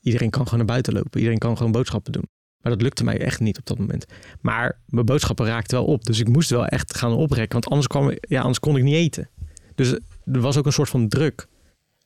[0.00, 1.18] Iedereen kan gewoon naar buiten lopen.
[1.18, 2.28] Iedereen kan gewoon boodschappen doen.
[2.60, 4.04] Maar dat lukte mij echt niet op dat moment.
[4.40, 6.04] Maar mijn boodschappen raakten wel op.
[6.04, 7.52] Dus ik moest wel echt gaan oprekken.
[7.52, 9.30] Want anders, kwam, ja, anders kon ik niet eten.
[9.74, 9.92] Dus
[10.24, 11.46] er was ook een soort van druk.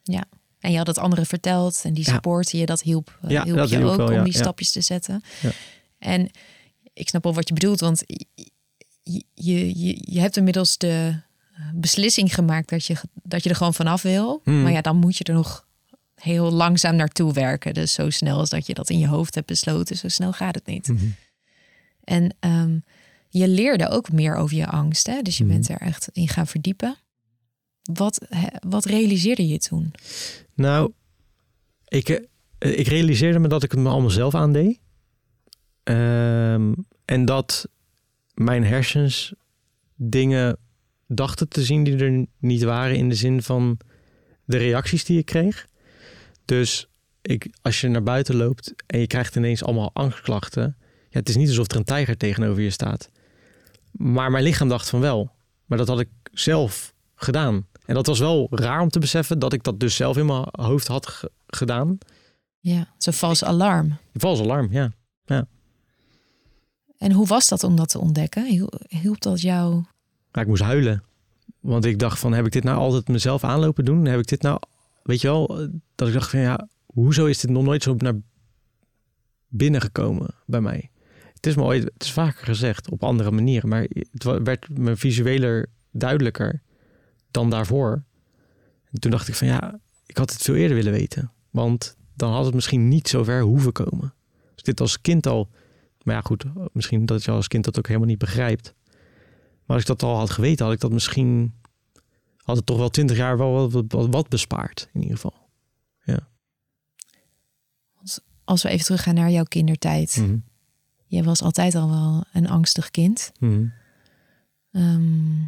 [0.02, 0.24] Ja,
[0.58, 1.80] en je had het anderen verteld.
[1.84, 4.72] En die support je, dat hielp, ja, hielp dat je ook wel, om die stapjes
[4.72, 5.22] te zetten.
[5.98, 6.30] En
[6.92, 7.80] ik snap wel wat je bedoelt.
[7.80, 8.02] Want
[9.34, 11.20] je, je, je hebt inmiddels de
[11.54, 14.40] eh, beslissing gemaakt dat je, dat je er gewoon vanaf wil.
[14.44, 14.62] Hmm.
[14.62, 15.66] Maar ja, dan moet je er nog
[16.14, 17.74] heel langzaam naartoe werken.
[17.74, 20.54] Dus zo snel als dat je dat in je hoofd hebt besloten, zo snel gaat
[20.54, 20.88] het niet.
[20.88, 21.06] Mhm.
[22.04, 22.84] En um,
[23.28, 25.06] je leerde ook meer over je angst.
[25.06, 25.22] Hè?
[25.22, 25.52] Dus je mhm.
[25.52, 26.96] bent er echt in gaan verdiepen.
[27.82, 28.26] Wat,
[28.68, 29.92] wat realiseerde je toen?
[30.54, 30.92] Nou,
[31.88, 34.78] ik, eh, ik realiseerde me dat ik het me allemaal zelf aandeed.
[35.84, 37.68] Um, en dat
[38.38, 39.34] mijn hersens
[39.94, 40.58] dingen
[41.06, 43.78] dachten te zien die er niet waren in de zin van
[44.44, 45.66] de reacties die ik kreeg.
[46.44, 46.88] Dus
[47.22, 50.76] ik, als je naar buiten loopt en je krijgt ineens allemaal angstklachten.
[51.10, 53.10] Ja, het is niet alsof er een tijger tegenover je staat.
[53.92, 55.30] Maar mijn lichaam dacht van wel.
[55.66, 57.66] Maar dat had ik zelf gedaan.
[57.84, 60.46] En dat was wel raar om te beseffen dat ik dat dus zelf in mijn
[60.50, 61.98] hoofd had gedaan.
[62.58, 63.96] Ja, zo'n vals alarm.
[64.14, 64.92] Vals alarm, ja.
[65.24, 65.46] ja.
[66.98, 68.68] En hoe was dat om dat te ontdekken?
[68.88, 69.84] Hielp dat jou?
[70.32, 71.02] Ja, ik moest huilen.
[71.60, 74.04] Want ik dacht van, heb ik dit nou altijd mezelf aanlopen doen?
[74.04, 74.60] Heb ik dit nou,
[75.02, 78.14] weet je wel, dat ik dacht van ja, hoezo is dit nog nooit zo naar
[79.48, 80.90] binnen gekomen bij mij?
[81.34, 84.96] Het is me ooit, het is vaker gezegd op andere manieren, maar het werd me
[84.96, 86.62] visueler duidelijker
[87.30, 88.02] dan daarvoor.
[88.90, 91.32] En toen dacht ik van ja, ik had het veel eerder willen weten.
[91.50, 94.14] Want dan had het misschien niet zo ver hoeven komen.
[94.54, 95.48] Als dit als kind al
[96.02, 98.74] maar ja, goed, misschien dat je als kind dat ook helemaal niet begrijpt.
[99.66, 101.54] Maar als ik dat al had geweten, had ik dat misschien...
[102.36, 105.48] had het toch wel twintig jaar wel wat, wat, wat, bespaard, in ieder geval.
[106.04, 106.28] Ja.
[108.44, 110.16] Als we even teruggaan naar jouw kindertijd.
[110.20, 110.44] Mm
[111.06, 113.32] Je was altijd al wel een angstig kind.
[113.38, 113.66] Mhm.
[114.72, 115.38] Ehm,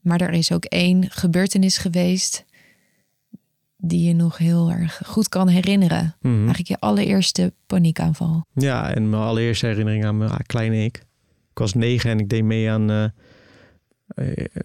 [0.00, 2.44] maar er is ook één gebeurtenis geweest
[3.80, 6.16] die je nog heel erg goed kan herinneren.
[6.20, 8.44] Mm Eigenlijk je allereerste paniekaanval.
[8.52, 10.96] Ja, en mijn allereerste herinnering aan mijn kleine ik.
[11.50, 13.04] Ik was negen en ik deed mee aan, uh,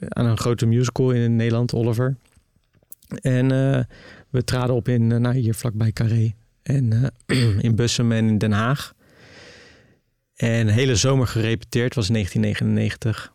[0.09, 2.15] aan een grote musical in Nederland, Oliver.
[3.21, 3.79] En uh,
[4.29, 6.33] we traden op in, nou hier vlakbij Carré.
[6.63, 7.11] En
[7.67, 8.93] in Bussum en in Den Haag.
[10.35, 13.33] En hele zomer gerepeteerd, was 1999.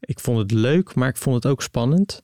[0.00, 2.22] ik vond het leuk, maar ik vond het ook spannend.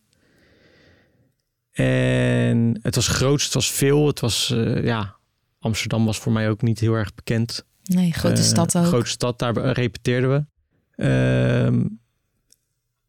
[1.76, 4.06] En het was groot, het was veel.
[4.06, 5.16] Het was, uh, ja,
[5.60, 7.64] Amsterdam was voor mij ook niet heel erg bekend.
[7.82, 8.84] Nee, grote uh, stad ook.
[8.84, 10.44] Grote stad, daar repeteerden we.
[11.04, 11.84] Uh,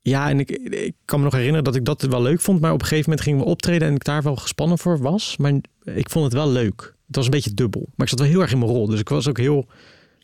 [0.02, 2.62] ja, en ik, ik kan me nog herinneren dat ik dat wel leuk vond.
[2.62, 5.38] Maar op een gegeven moment gingen we optreden en ik daar wel gespannen voor was.
[5.38, 5.54] Maar
[5.84, 6.96] ik vond het wel leuk.
[7.08, 7.82] Het was een beetje dubbel.
[7.82, 8.88] Maar ik zat wel heel erg in mijn rol.
[8.88, 9.68] Dus ik was ook heel,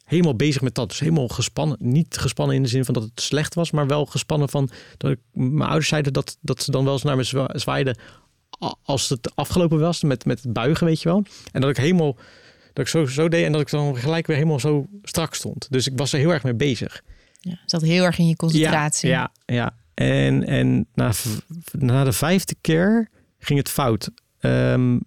[0.06, 0.89] helemaal bezig met dat.
[0.89, 1.77] Dus helemaal gespannen.
[1.79, 3.71] Niet gespannen in de zin van dat het slecht was.
[3.71, 7.03] Maar wel gespannen van dat ik, mijn ouders zeiden dat, dat ze dan wel eens
[7.03, 7.97] naar me zwaaiden.
[8.83, 11.23] Als het afgelopen was met, met het buigen, weet je wel.
[11.51, 12.17] En dat ik helemaal
[12.73, 15.67] dat ik zo, zo deed en dat ik dan gelijk weer helemaal zo strak stond.
[15.69, 17.01] Dus ik was er heel erg mee bezig.
[17.39, 19.09] Ja, zat heel erg in je concentratie.
[19.09, 19.75] Ja, ja, ja.
[19.93, 21.11] En, en na,
[21.71, 24.09] na de vijfde keer ging het fout.
[24.39, 25.01] Um,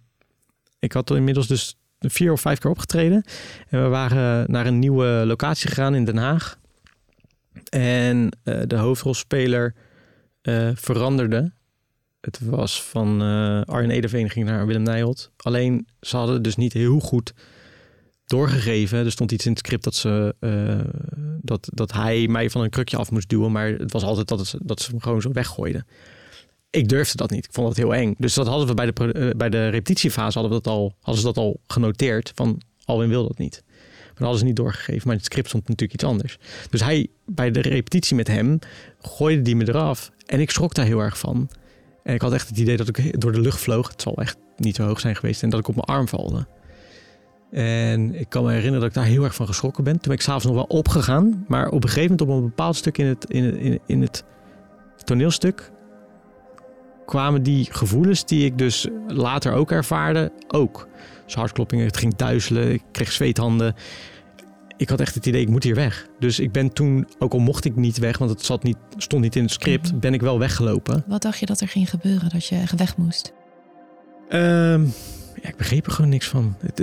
[0.78, 3.24] ik had inmiddels dus vier of vijf keer opgetreden.
[3.68, 6.58] En we waren naar een nieuwe locatie gegaan in Den Haag.
[7.68, 9.74] En uh, de hoofdrolspeler
[10.42, 11.52] uh, veranderde.
[12.26, 15.30] Het was van uh, Arjen Edeveen ging naar Willem Nijholt.
[15.36, 17.32] Alleen ze hadden dus niet heel goed
[18.24, 19.04] doorgegeven.
[19.04, 20.80] Er stond iets in het script dat, ze, uh,
[21.42, 23.52] dat, dat hij mij van een krukje af moest duwen.
[23.52, 25.86] Maar het was altijd dat, het, dat ze hem gewoon zo weggooiden.
[26.70, 27.44] Ik durfde dat niet.
[27.44, 28.14] Ik vond dat heel eng.
[28.18, 31.22] Dus dat hadden we bij de, uh, bij de repetitiefase hadden, we dat al, hadden
[31.22, 32.32] ze dat al genoteerd.
[32.34, 33.62] Van Alwin wil dat niet.
[33.66, 35.02] Maar hadden ze niet doorgegeven.
[35.04, 36.38] Maar in het script stond natuurlijk iets anders.
[36.70, 38.58] Dus hij, bij de repetitie met hem,
[39.00, 40.10] gooide die me eraf.
[40.26, 41.48] En ik schrok daar heel erg van.
[42.06, 43.88] En ik had echt het idee dat ik door de lucht vloog.
[43.88, 45.42] Het zal echt niet zo hoog zijn geweest.
[45.42, 46.46] En dat ik op mijn arm valde.
[47.50, 49.92] En ik kan me herinneren dat ik daar heel erg van geschrokken ben.
[49.92, 51.44] Toen ben ik s'avonds nog wel opgegaan.
[51.48, 54.24] Maar op een gegeven moment, op een bepaald stuk in het, in, in, in het
[55.04, 55.70] toneelstuk,
[57.06, 60.88] kwamen die gevoelens die ik dus later ook ervaarde, ook.
[61.24, 63.74] Dus hartkloppingen, het ging duizelen, ik kreeg zweethanden.
[64.76, 66.06] Ik had echt het idee, ik moet hier weg.
[66.18, 69.22] Dus ik ben toen, ook al mocht ik niet weg, want het zat niet, stond
[69.22, 70.00] niet in het script, mhm.
[70.00, 71.04] ben ik wel weggelopen.
[71.06, 73.32] Wat dacht je dat er ging gebeuren, dat je echt weg moest?
[74.28, 74.92] Um,
[75.42, 76.56] ja, ik begreep er gewoon niks van.
[76.58, 76.78] Het,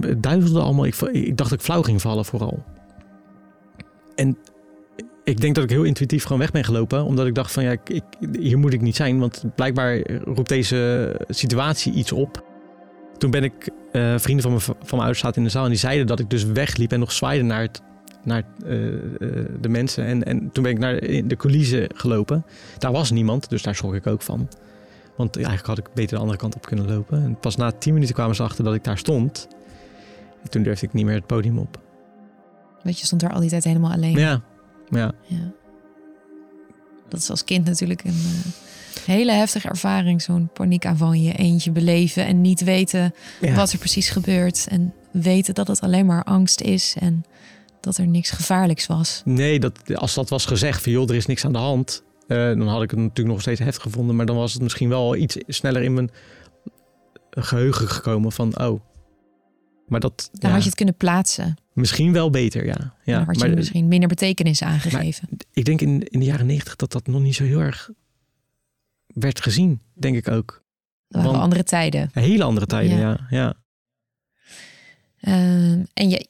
[0.00, 0.84] het, duizelde allemaal.
[0.84, 2.64] Ik, ik dacht dat ik flauw ging vallen vooral.
[4.14, 4.38] En
[5.24, 7.04] ik denk dat ik heel intuïtief gewoon weg ben gelopen.
[7.04, 8.02] Omdat ik dacht van ja, ik,
[8.38, 9.18] hier moet ik niet zijn.
[9.18, 12.44] Want blijkbaar roept deze situatie iets op.
[13.18, 15.64] Toen ben ik, uh, vrienden van, me, van mijn ouders zaten in de zaal.
[15.64, 17.82] En die zeiden dat ik dus wegliep en nog zwaaide naar, het,
[18.22, 18.68] naar uh,
[19.60, 20.04] de mensen.
[20.04, 22.44] En, en toen ben ik naar de coulissen gelopen.
[22.78, 24.48] Daar was niemand, dus daar schrok ik ook van.
[25.16, 27.22] Want eigenlijk had ik beter de andere kant op kunnen lopen.
[27.22, 29.48] En pas na tien minuten kwamen ze achter dat ik daar stond.
[30.42, 31.80] En toen durfde ik niet meer het podium op.
[32.82, 34.18] Want je stond daar al die tijd helemaal alleen.
[34.18, 34.42] Ja,
[34.88, 35.12] ja.
[35.22, 35.52] ja.
[37.08, 38.52] Dat is als kind natuurlijk een uh,
[39.04, 40.22] hele heftige ervaring.
[40.22, 43.14] Zo'n paniekaanval in je eentje beleven en niet weten
[43.54, 44.66] wat er precies gebeurt.
[44.68, 47.24] En weten dat het alleen maar angst is en
[47.80, 49.22] dat er niks gevaarlijks was.
[49.24, 52.46] Nee, dat, als dat was gezegd van joh, er is niks aan de hand uh,
[52.46, 54.16] dan had ik het natuurlijk nog steeds heftig gevonden.
[54.16, 56.10] Maar dan was het misschien wel iets sneller in mijn
[57.30, 58.80] geheugen gekomen van oh.
[59.88, 60.30] Maar dat.
[60.32, 61.56] Dan had je het kunnen plaatsen.
[61.72, 62.94] Misschien wel beter, ja.
[63.04, 63.16] ja.
[63.16, 65.28] Dan had je misschien minder betekenis aangegeven.
[65.52, 67.90] Ik denk in, in de jaren negentig dat dat nog niet zo heel erg
[69.06, 70.62] werd gezien, denk ik ook.
[71.08, 72.10] Dat waren andere tijden.
[72.12, 73.26] Hele andere tijden, ja.
[73.30, 73.54] ja,
[75.20, 76.26] ehm, en je,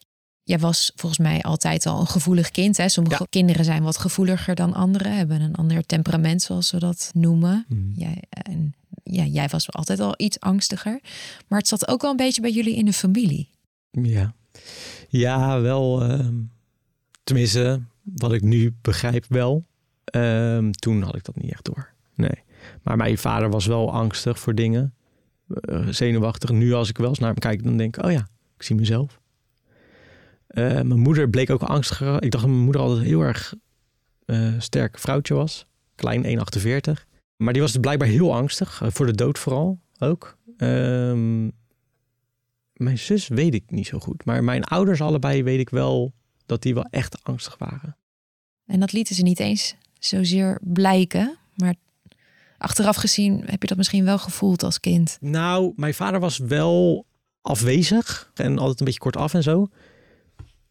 [0.49, 2.77] Jij was volgens mij altijd al een gevoelig kind.
[2.77, 2.89] Hè?
[2.89, 7.65] Sommige kinderen zijn wat gevoeliger dan anderen, hebben een ander temperament, zoals we dat noemen.
[7.69, 7.93] Mm.
[7.97, 8.75] Jij, en,
[9.11, 11.01] ja, jij was altijd al iets angstiger.
[11.49, 13.51] Maar het zat ook wel een beetje bij jullie in de familie.
[13.91, 14.35] Ja,
[15.09, 16.11] ja wel.
[16.11, 16.29] Uh,
[17.25, 19.65] tenminste, wat ik nu begrijp wel.
[20.05, 21.93] Ehm, toen had ik dat niet echt door.
[22.15, 22.45] Nee.
[22.83, 24.95] Maar mijn vader was wel angstig voor dingen.
[25.49, 26.51] Uh, zenuwachtig.
[26.51, 28.77] Nu als ik wel eens naar hem kijk, dan denk ik, oh ja, ik zie
[28.77, 29.21] mezelf.
[30.49, 32.01] Uh, mijn moeder bleek ook angstig.
[32.01, 33.55] Ik dacht dat mijn moeder altijd heel erg
[34.27, 35.67] uh, sterk vrouwtje was.
[35.95, 37.08] Klein 1,48.
[37.39, 38.81] Maar die was dus blijkbaar heel angstig.
[38.83, 40.37] Uh, voor de dood vooral ook.
[40.57, 41.53] Um,
[42.73, 44.25] mijn zus weet ik niet zo goed.
[44.25, 46.13] Maar mijn ouders allebei weet ik wel
[46.47, 47.97] dat die wel echt angstig waren.
[48.67, 51.39] En dat lieten ze niet eens zozeer blijken.
[51.55, 51.75] Maar
[52.59, 55.19] achteraf gezien heb je dat misschien wel gevoeld als kind.
[55.21, 57.07] Nou, mijn vader was wel
[57.41, 58.31] afwezig.
[58.35, 59.69] En altijd een beetje kort af en zo.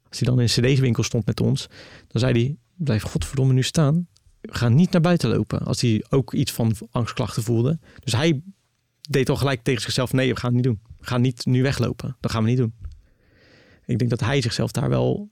[0.10, 1.68] Als hij dan in een cd-winkel stond met ons,
[2.08, 4.08] dan zei hij, blijf godverdomme nu staan.
[4.50, 5.60] Ga niet naar buiten lopen.
[5.60, 7.80] Als hij ook iets van angstklachten voelde.
[8.00, 8.42] Dus hij
[9.10, 10.80] deed al gelijk tegen zichzelf, nee, we gaan het niet doen.
[11.00, 12.18] We gaan niet nu weglopen.
[12.20, 12.74] Dat gaan we niet doen.
[13.86, 15.30] Ik denk dat hij zichzelf daar wel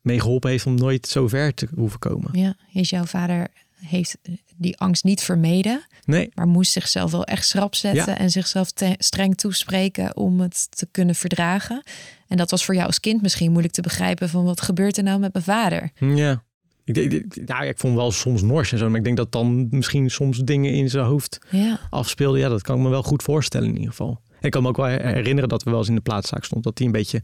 [0.00, 2.38] mee geholpen heeft om nooit zo ver te hoeven komen.
[2.38, 4.18] Ja, is jouw vader heeft
[4.56, 5.86] die angst niet vermeden.
[6.04, 6.30] Nee.
[6.34, 11.14] Maar moest zichzelf wel echt schrap zetten en zichzelf streng toespreken om het te kunnen
[11.14, 11.82] verdragen.
[12.28, 15.02] En dat was voor jou als kind misschien moeilijk te begrijpen van wat gebeurt er
[15.02, 15.90] nou met mijn vader?
[15.94, 16.42] Ja.
[16.84, 19.68] Ik, ik, ja, ik vond wel soms nors en zo, maar ik denk dat dan
[19.70, 21.80] misschien soms dingen in zijn hoofd ja.
[21.90, 22.40] afspeelden.
[22.40, 24.20] Ja, dat kan ik me wel goed voorstellen in ieder geval.
[24.40, 26.78] Ik kan me ook wel herinneren dat we wel eens in de plaatszaak stond, dat
[26.78, 27.22] hij een beetje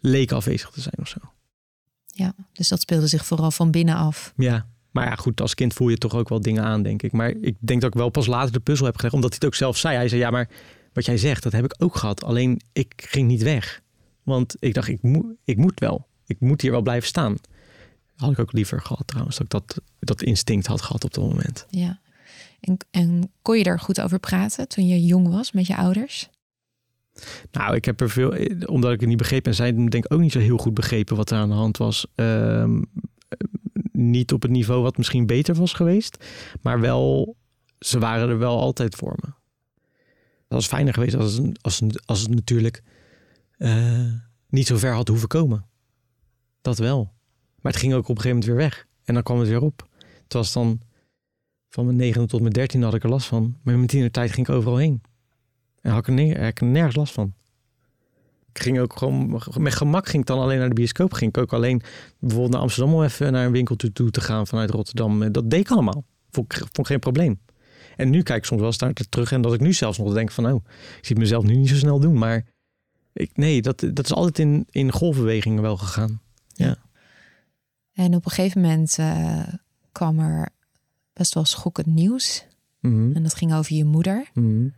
[0.00, 1.18] leek afwezig te zijn of zo.
[2.06, 4.32] Ja, dus dat speelde zich vooral van binnen af.
[4.36, 7.12] Ja, Maar ja, goed, als kind voel je toch ook wel dingen aan, denk ik.
[7.12, 9.48] Maar ik denk dat ik wel pas later de puzzel heb gelegd, omdat hij het
[9.48, 9.96] ook zelf zei.
[9.96, 10.48] Hij zei, ja, maar
[10.92, 12.24] wat jij zegt, dat heb ik ook gehad.
[12.24, 13.82] Alleen ik ging niet weg.
[14.22, 16.06] Want ik dacht, ik, moet, ik moet wel.
[16.26, 17.36] Ik moet hier wel blijven staan.
[18.16, 21.24] Had ik ook liever gehad trouwens, dat ik dat, dat instinct had gehad op dat
[21.24, 21.66] moment.
[21.70, 22.00] Ja.
[22.60, 26.30] En, en kon je daar goed over praten toen je jong was met je ouders?
[27.50, 28.34] Nou, ik heb er veel,
[28.66, 31.16] omdat ik het niet begreep en zij denk ik ook niet zo heel goed begrepen
[31.16, 32.06] wat er aan de hand was.
[32.14, 32.82] Ehm,
[33.92, 36.24] niet op het niveau wat misschien beter was geweest,
[36.60, 37.36] maar wel,
[37.78, 39.32] ze waren er wel altijd voor me.
[40.48, 42.82] Dat was fijner geweest als, als, als het natuurlijk
[43.58, 44.12] uh,
[44.48, 45.66] niet zo ver had hoeven komen.
[46.60, 47.12] Dat wel.
[47.62, 48.86] Maar het ging ook op een gegeven moment weer weg.
[49.04, 49.88] En dan kwam het weer op.
[50.22, 50.80] Het was dan
[51.68, 53.42] van mijn negende tot mijn dertiende had ik er last van.
[53.42, 55.02] Maar met mijn tienertijd ging ik overal heen.
[55.80, 57.34] En had ik er, ik nergens last van.
[58.52, 61.12] Ik ging ook gewoon met gemak ging ik dan alleen naar de bioscoop.
[61.12, 61.82] Ging ik ook alleen
[62.18, 65.32] bijvoorbeeld naar Amsterdam om even naar een winkel toe te gaan vanuit Rotterdam.
[65.32, 66.04] Dat deed ik allemaal.
[66.30, 67.40] Vond ik, vond geen probleem.
[67.96, 70.30] En nu kijk ik soms wel eens terug en dat ik nu zelfs nog denk
[70.30, 70.64] van oh,
[70.98, 72.18] ik zie mezelf nu niet zo snel doen.
[72.18, 72.44] Maar
[73.12, 76.20] ik, nee, dat, dat is altijd in, in golfbewegingen wel gegaan.
[76.48, 76.76] Ja.
[77.92, 79.48] En op een gegeven moment uh,
[79.92, 80.48] kwam er
[81.12, 82.46] best wel schokkend nieuws.
[82.80, 83.12] Mhm.
[83.12, 84.30] En dat ging over je moeder.
[84.34, 84.68] Mhm.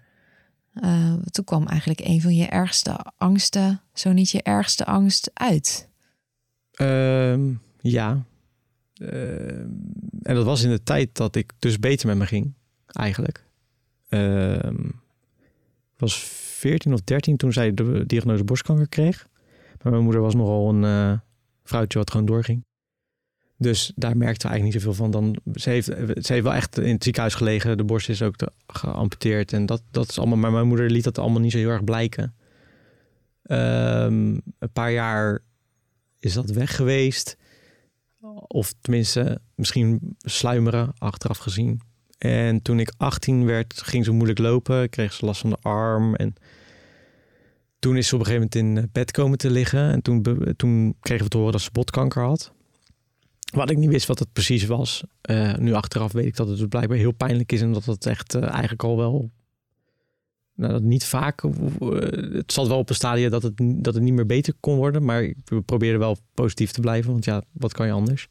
[0.75, 5.89] Uh, toen kwam eigenlijk een van je ergste angsten, zo niet je ergste angst, uit.
[6.81, 8.25] Uh, ja.
[8.95, 9.67] Ehm,
[10.23, 12.53] en dat was in de tijd dat ik dus beter met me ging,
[12.87, 13.45] eigenlijk.
[14.09, 14.91] Ehm,
[15.97, 19.29] was 14 of 13 toen zij de diagnose borstkanker kreeg.
[19.83, 21.19] Maar mijn moeder was nogal een uh,
[21.65, 22.65] vrouwtje wat gewoon doorging.
[23.65, 25.11] Dus daar merkte we eigenlijk niet zoveel van.
[25.11, 25.87] Dan, ze, heeft,
[26.27, 27.77] ze heeft wel echt in het ziekenhuis gelegen.
[27.77, 28.35] De borst is ook
[28.67, 29.53] geamputeerd.
[29.53, 30.39] En dat, dat is allemaal.
[30.39, 32.35] Maar mijn moeder liet dat allemaal niet zo heel erg blijken.
[33.47, 35.43] Um, een paar jaar
[36.19, 37.37] is dat weg geweest.
[38.47, 41.81] Of tenminste, misschien sluimeren, achteraf gezien.
[42.19, 44.89] En toen ik 18 werd, ging ze moeilijk lopen.
[44.89, 46.15] Kreeg ze last van de arm.
[46.15, 46.35] En
[47.79, 49.91] toen is ze op een gegeven moment in bed komen te liggen.
[49.91, 50.23] En toen,
[50.57, 52.54] toen kregen we te horen dat ze botkanker had.
[53.55, 55.05] Wat ik niet wist wat het precies was.
[55.31, 57.61] Uh, nu achteraf weet ik dat het dus blijkbaar heel pijnlijk is.
[57.61, 59.31] En dat het echt uh, eigenlijk al wel...
[60.55, 61.43] Nou, dat niet vaak...
[61.43, 61.51] Uh,
[62.33, 65.05] het zat wel op een stadium dat het, dat het niet meer beter kon worden.
[65.05, 67.13] Maar we probeerden wel positief te blijven.
[67.13, 68.29] Want ja, wat kan je anders?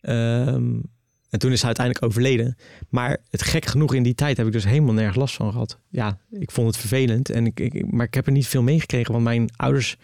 [0.00, 0.82] Um,
[1.30, 2.56] en toen is hij uiteindelijk overleden.
[2.88, 5.78] Maar het gek genoeg in die tijd heb ik dus helemaal nergens last van gehad.
[5.88, 7.30] Ja, ik vond het vervelend.
[7.30, 9.12] En ik, ik maar ik heb er niet veel meegekregen.
[9.12, 9.96] Want mijn ouders...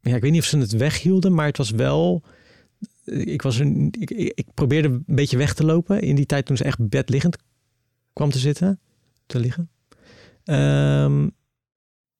[0.00, 1.34] Ja, ik weet niet of ze het weghielden.
[1.34, 2.22] Maar het was wel
[3.04, 6.56] ik, was een, ik, ik, probeerde een beetje weg te lopen in die tijd toen
[6.56, 7.36] ze echt bedliggend
[8.12, 8.80] kwam te zitten,
[9.26, 9.70] te liggen.
[10.44, 11.30] Um,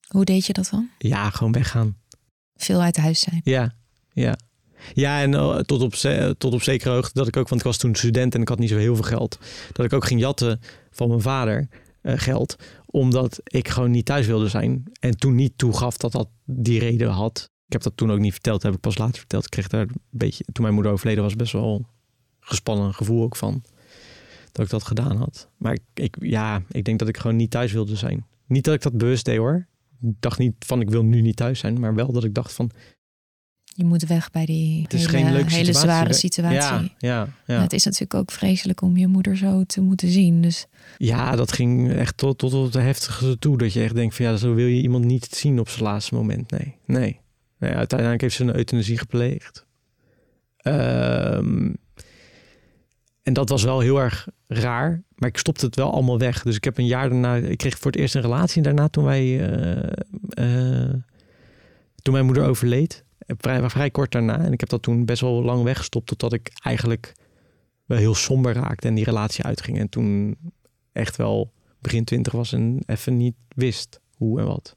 [0.09, 0.89] Hoe deed je dat dan?
[0.99, 1.97] Ja, gewoon weggaan.
[2.55, 3.41] Veel uit huis zijn.
[3.45, 3.75] Ja,
[4.13, 4.37] ja.
[4.93, 5.95] Ja, en uh, tot, op,
[6.39, 8.59] tot op zekere hoogte dat ik ook, want ik was toen student en ik had
[8.59, 9.39] niet zo heel veel geld,
[9.73, 11.69] dat ik ook ging jatten van mijn vader
[12.03, 14.85] uh, geld, omdat ik gewoon niet thuis wilde zijn.
[15.01, 17.51] En toen niet toegaf dat dat die reden had.
[17.73, 19.45] Ik heb dat toen ook niet verteld, heb ik pas later verteld.
[19.45, 21.87] Ik kreeg daar een beetje, toen mijn moeder overleden was, best wel
[22.41, 23.63] gespannen gevoel ook van.
[24.53, 25.49] Dat ik dat gedaan had.
[25.57, 28.27] Maar ik, ik, ja, ik denk dat ik gewoon niet thuis wilde zijn.
[28.47, 29.67] Niet dat ik dat bewust deed hoor.
[30.03, 32.53] Ik dacht niet van ik wil nu niet thuis zijn, maar wel dat ik dacht
[32.53, 32.71] van.
[33.65, 36.59] Je moet weg bij die het is hele, geen leuke hele zware situatie.
[36.59, 37.61] Ja, ja, ja.
[37.61, 40.43] het is natuurlijk ook vreselijk om je moeder zo te moeten zien.
[40.43, 40.67] Dus.
[40.99, 43.59] Ja, dat ging echt tot, tot op de heftige toe.
[43.59, 46.15] Dat je echt denkt van ja, zo wil je iemand niet zien op zijn laatste
[46.15, 46.51] moment.
[46.51, 47.21] Nee, nee.
[47.63, 49.67] Nou uiteindelijk heeft ze een euthanasie gepleegd.
[50.65, 51.77] Um,
[53.23, 55.03] en dat was wel heel erg raar.
[55.15, 56.43] Maar ik stopte het wel allemaal weg.
[56.43, 57.37] Dus ik heb een jaar daarna...
[57.37, 58.57] Ik kreeg voor het eerst een relatie.
[58.57, 59.25] En daarna toen wij...
[59.25, 60.95] Uh, uh,
[62.03, 63.05] toen mijn moeder overleed.
[63.27, 64.39] Vrij, vrij kort daarna.
[64.39, 66.07] En ik heb dat toen best wel lang weggestopt.
[66.07, 67.13] Totdat ik eigenlijk
[67.85, 68.89] wel heel somber raakte.
[68.89, 69.79] En die relatie uitging.
[69.79, 70.37] En toen
[70.93, 72.53] echt wel begin twintig was.
[72.53, 74.77] En even niet wist hoe en wat.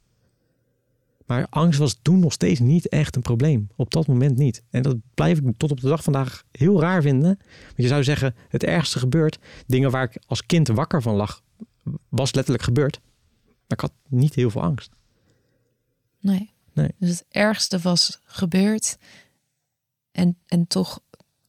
[1.25, 3.69] Maar angst was toen nog steeds niet echt een probleem.
[3.75, 4.63] Op dat moment niet.
[4.69, 7.39] En dat blijf ik tot op de dag vandaag heel raar vinden.
[7.63, 9.39] Want je zou zeggen, het ergste gebeurt.
[9.67, 11.41] Dingen waar ik als kind wakker van lag,
[12.09, 12.99] was letterlijk gebeurd.
[13.45, 14.91] Maar ik had niet heel veel angst.
[16.19, 16.54] Nee.
[16.73, 16.89] nee.
[17.00, 18.97] Dus het ergste was gebeurd.
[20.12, 21.00] En, en toch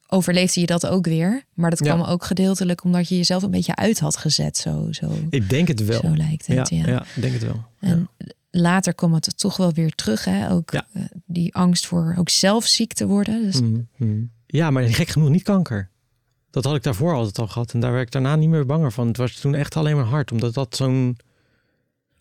[0.09, 1.44] overleefde je dat ook weer.
[1.55, 4.57] Maar dat kwam ook gedeeltelijk omdat je jezelf een beetje uit had gezet.
[4.57, 6.01] Zo, zo, ik denk het wel.
[6.01, 6.68] Zo lijkt het.
[6.68, 7.03] Ja, ja.
[7.14, 7.64] ik denk het wel.
[7.80, 8.09] En
[8.57, 10.24] later kwam het toch wel weer terug.
[10.24, 10.50] Hè?
[10.50, 10.86] Ook ja.
[10.92, 13.42] uh, die angst voor ook zelf ziek te worden.
[13.42, 13.61] Dus...
[13.61, 14.30] Mm -hmm.
[14.46, 15.90] Ja, maar gek genoeg niet kanker.
[16.50, 17.72] Dat had ik daarvoor altijd al gehad.
[17.72, 19.07] En daar werd ik daarna niet meer banger van.
[19.07, 20.32] Het was toen echt alleen maar hard.
[20.32, 21.16] Omdat dat zo'n...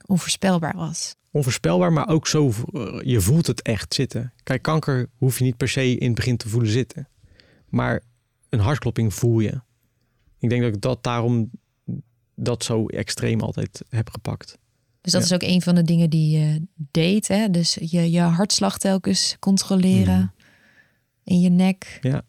[0.05, 1.15] Onvoorspelbaar was.
[1.31, 2.51] Onvoorspelbaar, maar ook zo...
[2.71, 4.33] Uh, je voelt het echt zitten.
[4.43, 7.07] Kijk, kanker hoef je niet per se in het begin te voelen zitten.
[7.69, 8.01] Maar
[8.49, 9.61] een hartklopping voel je.
[10.39, 11.49] Ik denk dat ik dat daarom
[12.35, 14.57] dat zo extreem altijd heb gepakt.
[15.05, 15.35] Dus dat Ja.
[15.35, 17.27] is ook een van de dingen die je deed.
[17.27, 17.49] Hè?
[17.49, 20.27] Dus je, je hartslag telkens controleren Mhm.
[21.23, 21.97] in je nek.
[22.01, 22.21] Ja.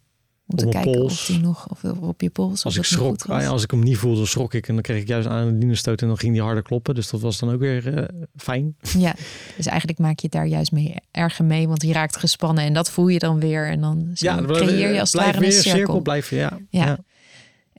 [0.48, 1.12] Om te kijken pols.
[1.20, 2.64] of die nog of op je pols.
[2.64, 5.00] Als ik schrok, ah ja, als ik hem niet voelde, schrok ik en dan kreeg
[5.00, 6.94] ik juist aan een stoot en dan ging die harder kloppen.
[6.94, 8.04] Dus dat was dan ook weer eh,
[8.36, 8.76] fijn.
[8.98, 9.14] Ja,
[9.56, 12.72] dus eigenlijk maak je het daar juist mee erger mee, want je raakt gespannen en
[12.72, 14.10] dat voel je dan weer en dan
[14.46, 16.00] creëer je als het ware een weer cirkel.
[16.00, 16.36] blijven.
[16.36, 16.58] Ja.
[16.70, 16.98] Ja.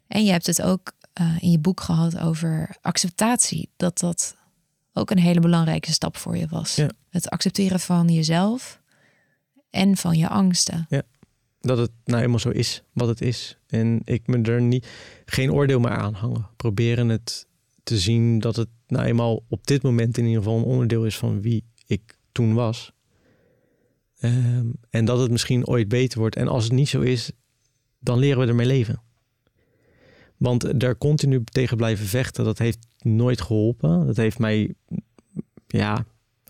[0.07, 4.35] En je hebt het ook eh, in je boek gehad over acceptatie, dat dat
[4.97, 6.75] ook een hele belangrijke stap voor je was.
[6.75, 6.89] Ja.
[7.09, 8.81] Het accepteren van jezelf
[9.69, 10.87] en van je angsten.
[11.61, 13.57] dat het nou eenmaal zo is wat het is.
[13.67, 14.87] En ik me er niet,
[15.25, 16.47] geen oordeel meer aan hangen.
[16.55, 17.47] Proberen het
[17.83, 21.17] te zien dat het nou eenmaal op dit moment in ieder geval een onderdeel is
[21.17, 22.91] van wie ik toen was.
[24.19, 26.35] Ehm, en dat het misschien ooit beter wordt.
[26.35, 27.31] En als het niet zo is,
[27.99, 29.01] dan leren we ermee leven.
[30.37, 34.05] Want daar continu tegen blijven vechten, dat heeft nooit geholpen.
[34.05, 34.73] Dat heeft mij
[35.67, 36.05] ja,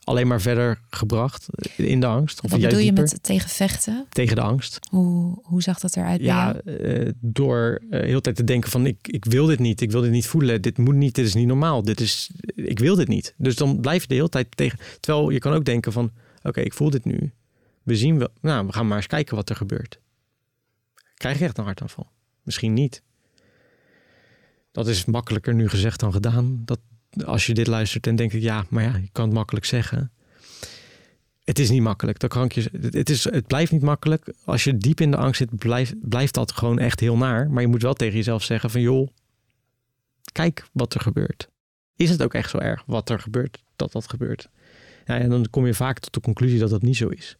[0.07, 2.41] alleen maar verder gebracht in de angst.
[2.41, 4.05] Of Wat bedoel je met tegen vechten?
[4.09, 4.79] tegen de angst.
[4.89, 8.85] Hoe, hoe zag dat eruit Ja, eh, door eh, heel de tijd te denken van
[8.85, 11.33] ik, ik wil dit niet, ik wil dit niet voelen, dit moet niet, dit is
[11.33, 13.33] niet normaal, dit is, ik wil dit niet.
[13.37, 14.79] Dus dan blijf je de hele tijd tegen.
[14.99, 16.11] Terwijl je kan ook denken van
[16.43, 17.31] oké, ik voel dit nu.
[17.83, 19.99] We zien wel, nou, we gaan maar eens kijken wat er gebeurt.
[21.13, 22.07] Krijg ik echt een hartaanval?
[22.43, 23.01] Misschien niet.
[24.77, 26.61] Dat is makkelijker nu gezegd dan gedaan.
[26.65, 26.79] Dat
[27.25, 30.11] als je dit luistert en denkt, ja, maar ja, je kan het makkelijk zeggen.
[31.43, 32.19] Het is niet makkelijk.
[32.19, 34.33] Dat kan ik je, het, is, het blijft niet makkelijk.
[34.45, 37.49] Als je diep in de angst zit, blijft, blijft dat gewoon echt heel naar.
[37.49, 39.07] Maar je moet wel tegen jezelf zeggen van joh,
[40.31, 41.49] kijk wat er gebeurt.
[41.95, 44.49] Is het ook echt zo erg wat er gebeurt, dat dat gebeurt?
[45.05, 47.37] Ja, en dan kom je vaak tot de conclusie dat dat niet zo is.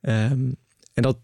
[0.00, 0.50] Ehm,
[0.92, 1.18] en dat,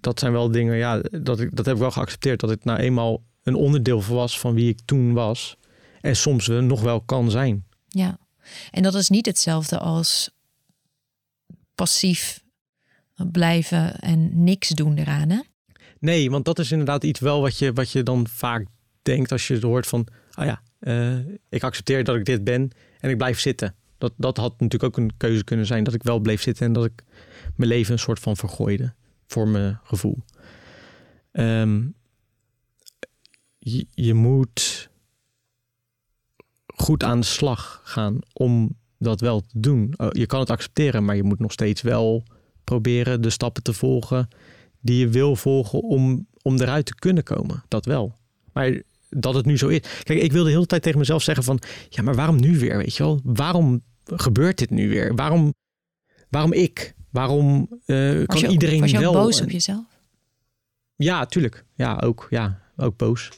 [0.00, 2.40] dat zijn wel dingen, ja, dat, ik, dat heb ik wel geaccepteerd.
[2.40, 5.56] Dat het nou eenmaal een onderdeel was van wie ik toen was.
[6.00, 7.66] En soms we nog wel kan zijn.
[7.88, 8.18] Ja,
[8.70, 10.30] en dat is niet hetzelfde als
[11.74, 12.44] passief
[13.32, 15.40] blijven en niks doen eraan, hè?
[15.98, 18.66] Nee, want dat is inderdaad iets wel wat je, wat je dan vaak
[19.02, 21.18] denkt als je het hoort van, ah ja, eh,
[21.48, 22.70] ik accepteer dat ik dit ben
[23.00, 23.74] en ik blijf zitten.
[23.98, 26.72] Dat, dat had natuurlijk ook een keuze kunnen zijn, dat ik wel bleef zitten en
[26.72, 27.04] dat ik
[27.54, 28.94] mijn leven een soort van vergooide
[29.26, 30.24] voor mijn gevoel.
[31.32, 31.82] Ehm,
[33.72, 34.88] je, je moet
[36.66, 39.94] goed aan de slag gaan om dat wel te doen.
[39.96, 42.22] Oh, Je kan het accepteren, maar je moet nog steeds wel
[42.64, 44.28] proberen de stappen te volgen
[44.80, 47.64] die je wil volgen om, om eruit te kunnen komen.
[47.68, 48.16] Dat wel.
[48.52, 49.80] Maar dat het nu zo is.
[50.02, 51.60] Kijk, ik wil de hele tijd tegen mezelf zeggen van...
[51.88, 53.20] ja, maar waarom nu weer, weet je wel?
[53.24, 55.14] Waarom gebeurt dit nu weer?
[55.14, 55.54] Waarom,
[56.28, 56.94] waarom ik?
[57.10, 57.96] Waarom eh,
[58.26, 59.84] kan je ook- iedereen was je boos op jezelf?
[60.96, 61.64] Ja, tuurlijk.
[61.74, 62.26] Ja, ook.
[62.30, 63.30] Ja, ook boos.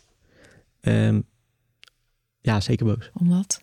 [0.89, 1.20] Ehm,
[2.41, 3.11] ja, zeker boos.
[3.14, 3.61] Omdat?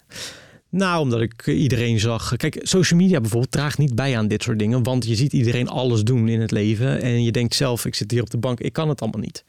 [0.69, 2.35] Nou, omdat ik iedereen zag.
[2.35, 4.83] Kijk, social media bijvoorbeeld draagt niet bij aan dit soort dingen.
[4.83, 7.01] Want je ziet iedereen alles doen in het leven.
[7.01, 9.45] En je denkt zelf, ik zit hier op de bank, ik kan het allemaal niet.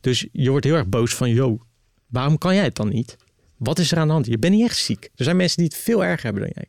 [0.00, 1.58] Dus je wordt heel erg boos van, yo,
[2.06, 3.16] waarom kan jij het dan niet?
[3.56, 4.26] Wat is er aan de hand?
[4.26, 5.10] Je bent niet echt ziek.
[5.14, 6.68] Er zijn mensen die het veel erger hebben dan jij.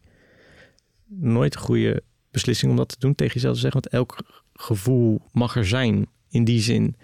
[1.05, 3.81] Nooit een goede beslissing om dat te doen tegen jezelf te zeggen.
[3.81, 4.17] Want elk
[4.53, 6.95] gevoel mag er zijn in die zin.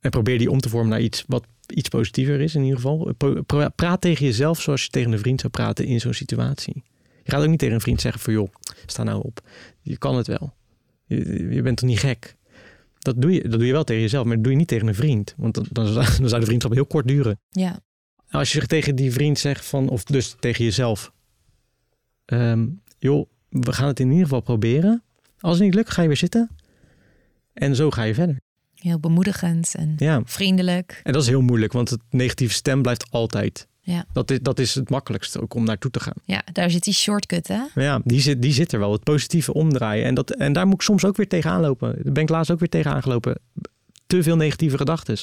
[0.00, 3.12] En probeer die om te vormen naar iets wat iets positiever is in ieder geval.
[3.74, 6.82] Praat tegen jezelf zoals je tegen een vriend zou praten in zo'n situatie.
[7.22, 8.52] Je gaat ook niet tegen een vriend zeggen van joh,
[8.86, 9.40] sta nou op.
[9.80, 10.54] Je kan het wel.
[11.04, 12.36] Je, je bent toch niet gek?
[12.98, 14.86] Dat doe, je, dat doe je wel tegen jezelf, maar dat doe je niet tegen
[14.88, 15.34] een vriend.
[15.36, 17.40] Want dan, dan zou de vriendschap heel kort duren.
[17.48, 17.80] Ja,
[18.30, 21.12] Als je tegen die vriend zegt van, of dus tegen jezelf.
[22.24, 22.66] ehm,
[22.98, 25.02] joh, we gaan het in ieder geval proberen.
[25.40, 26.50] Als het niet lukt, ga je weer zitten.
[27.52, 28.36] En zo ga je verder.
[28.80, 30.20] Heel bemoedigend en Ja.
[30.24, 31.00] vriendelijk.
[31.02, 33.68] En dat is heel moeilijk, want het negatieve stem blijft altijd.
[33.80, 34.04] Ja.
[34.12, 36.14] Dat, is, dat is het makkelijkste ook om naartoe te gaan.
[36.24, 37.58] Ja, daar zit die shortcut, hè?
[37.74, 38.92] Maar ja, die zit, die zit er wel.
[38.92, 40.04] Het positieve omdraaien.
[40.04, 42.02] En, dat, en daar moet ik soms ook weer tegenaan lopen.
[42.02, 43.38] Daar ben ik laatst ook weer tegenaan gelopen.
[44.06, 45.16] Te veel negatieve gedachten.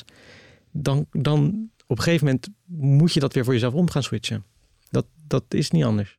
[0.72, 2.48] Dan, dan op een gegeven moment
[2.98, 4.44] moet je dat weer voor jezelf om gaan switchen.
[4.90, 6.18] Dat, dat is niet anders.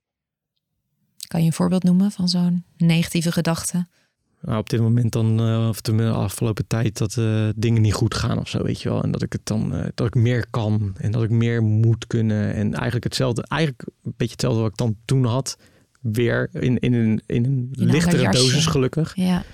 [1.26, 3.86] Kan je een voorbeeld noemen van zo'n negatieve gedachte?
[4.40, 8.14] Nou, op dit moment dan, eh, of de afgelopen tijd, dat eh, dingen niet goed
[8.14, 9.02] gaan of zo, weet je wel.
[9.02, 12.06] En dat ik het dan, eh, dat ik meer kan en dat ik meer moet
[12.06, 12.54] kunnen.
[12.54, 15.58] En eigenlijk hetzelfde, eigenlijk een beetje hetzelfde wat ik dan toen had.
[16.00, 19.12] Weer in, in een, in een lichtere dosis gelukkig.
[19.14, 19.44] Ja,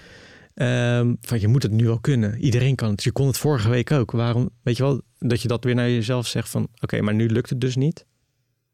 [0.55, 2.41] Ehm, van je moet het nu wel kunnen.
[2.41, 3.03] Iedereen kan het.
[3.03, 4.11] Je kon het vorige week ook.
[4.11, 4.51] Waarom?
[4.63, 7.51] Weet je wel, dat je dat weer naar jezelf zegt van oké, maar nu lukt
[7.51, 8.07] het dus niet.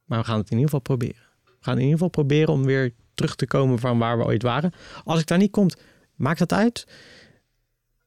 [0.04, 1.22] Maar we gaan het in ieder geval proberen.
[1.44, 4.42] We gaan in ieder geval proberen om weer terug te komen van waar we ooit
[4.42, 4.72] waren.
[5.04, 5.76] Als ik daar niet komt,
[6.20, 6.86] maakt dat uit.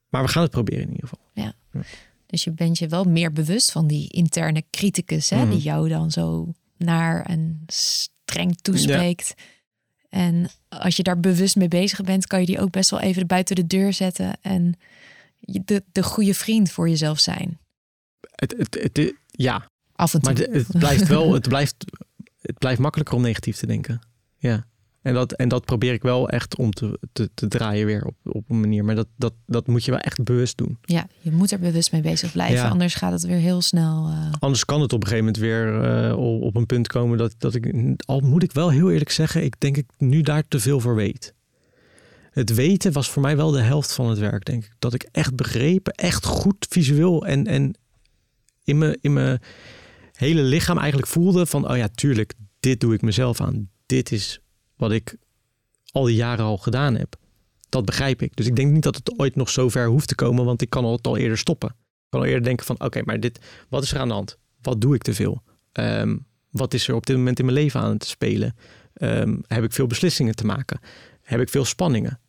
[0.09, 1.26] Maar we gaan het proberen in ieder geval.
[1.34, 1.53] Ja.
[2.26, 5.49] Dus je bent je wel meer bewust van die interne criticus, hè, Mhm.
[5.49, 9.34] die jou dan zo naar en streng toespreekt.
[10.09, 13.28] En als je daar bewust mee bezig bent, kan je die ook best wel even
[13.28, 14.74] buiten de deur zetten en
[15.39, 17.59] de, de goede vriend voor jezelf zijn.
[18.36, 20.34] Het, het, het, het- ja, Af en toe.
[20.34, 21.76] maar het, het blijft wel, het blijft,
[22.41, 24.01] het blijft makkelijker om negatief te denken.
[24.38, 24.66] Ja.
[25.03, 28.15] En dat, en dat probeer ik wel echt om te, te, te draaien weer op,
[28.23, 28.85] op een manier.
[28.85, 30.77] Maar dat, dat, dat moet je wel echt bewust doen.
[30.81, 32.67] Ja, je moet er bewust mee bezig blijven, Ja.
[32.69, 34.07] anders gaat het weer heel snel.
[34.07, 37.17] eh, Anders kan het op een gegeven moment weer eh, op op een punt komen
[37.17, 37.73] dat, dat ik,
[38.05, 40.95] al moet ik wel heel eerlijk zeggen, ik denk ik nu daar te veel voor
[40.95, 41.33] weet.
[42.31, 44.71] Het weten was voor mij wel de helft van het werk, denk ik.
[44.79, 47.75] Dat ik echt begrepen, echt goed visueel en, en
[48.63, 49.39] in mijn, in mijn
[50.13, 53.69] hele lichaam eigenlijk voelde van, oh ja, tuurlijk, dit doe ik mezelf aan.
[53.85, 54.39] Dit is
[54.76, 55.17] wat ik
[55.91, 57.15] al die jaren al gedaan heb.
[57.69, 58.36] Dat begrijp ik.
[58.36, 60.69] Dus ik denk niet dat het ooit nog zo ver hoeft te komen, want ik
[60.69, 61.69] kan het al eerder stoppen.
[61.69, 64.38] Ik kan al eerder denken van, oké, maar dit, wat is er aan de hand?
[64.61, 65.43] Wat doe ik te veel?
[65.71, 66.17] Ehm,
[66.49, 68.55] wat is er op dit moment in mijn leven aan het spelen?
[68.93, 70.80] Ehm, heb ik veel beslissingen te maken?
[71.21, 72.19] Heb ik veel spanningen?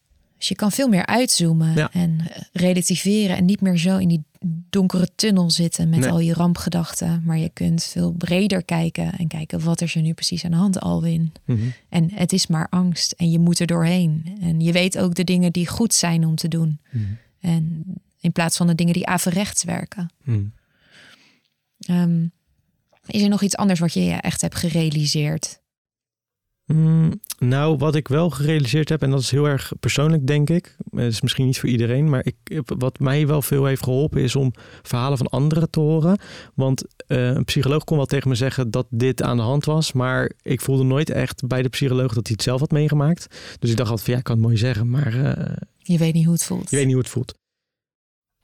[0.44, 1.90] Dus je kan veel meer uitzoomen Ja.
[1.92, 4.24] en eh, relativeren en niet meer zo in die
[4.70, 6.10] donkere tunnel zitten met Nee.
[6.10, 7.22] al je rampgedachten.
[7.24, 10.56] Maar je kunt veel breder kijken en kijken wat is er nu precies aan de
[10.56, 11.32] hand, Alwin.
[11.88, 14.36] En het is maar angst en je moet er doorheen.
[14.40, 16.80] En je weet ook de dingen die goed zijn om te doen.
[17.40, 17.84] En
[18.20, 20.10] in plaats van de dingen die averechts werken.
[20.24, 20.52] Hmm.
[21.78, 22.26] Ehm,
[23.06, 25.60] is er nog iets anders wat je je echt hebt gerealiseerd?
[26.66, 30.76] Mm, nou, wat ik wel gerealiseerd heb, en dat is heel erg persoonlijk, denk ik.
[30.90, 34.36] Het is misschien niet voor iedereen, maar ik, wat mij wel veel heeft geholpen is
[34.36, 34.52] om
[34.82, 36.18] verhalen van anderen te horen.
[36.54, 39.92] Want eh, een psycholoog kon wel tegen me zeggen dat dit aan de hand was,
[39.92, 43.26] maar ik voelde nooit echt bij de psycholoog dat hij het zelf had meegemaakt.
[43.58, 46.14] Dus ik dacht altijd van ja, ik kan het mooi zeggen, maar eh, Je weet
[46.14, 46.70] niet hoe het voelt.
[46.70, 47.34] je weet niet hoe het voelt.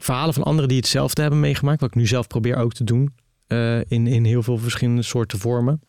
[0.02, 3.14] Verhalen van anderen die hetzelfde hebben meegemaakt, wat ik nu zelf probeer ook te doen,
[3.46, 5.80] eh, in, in heel veel verschillende soorten vormen.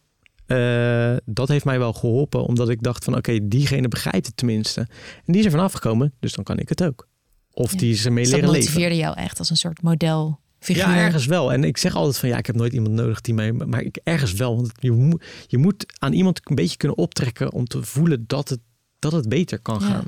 [0.52, 4.80] Eh, dat heeft mij wel geholpen, omdat ik dacht van oké, diegene begrijpt het tenminste.
[4.80, 4.88] En
[5.34, 7.08] die is er vanaf gekomen, dus dan kan ik het ook.
[7.54, 7.78] Of Ja.
[7.78, 8.72] die is ermee Dus dat leren leven.
[8.72, 10.78] motiveerde jou echt als een soort modelfiguur.
[10.78, 11.54] Ja, ergens wel.
[11.54, 13.52] En ik zeg altijd van ja, ik heb nooit iemand nodig die mij.
[13.52, 14.56] Maar ik ergens wel.
[14.56, 18.49] Want je moet, je moet aan iemand een beetje kunnen optrekken om te voelen dat
[18.49, 18.60] het,
[18.99, 19.86] dat het beter kan Ja.
[19.88, 20.06] gaan.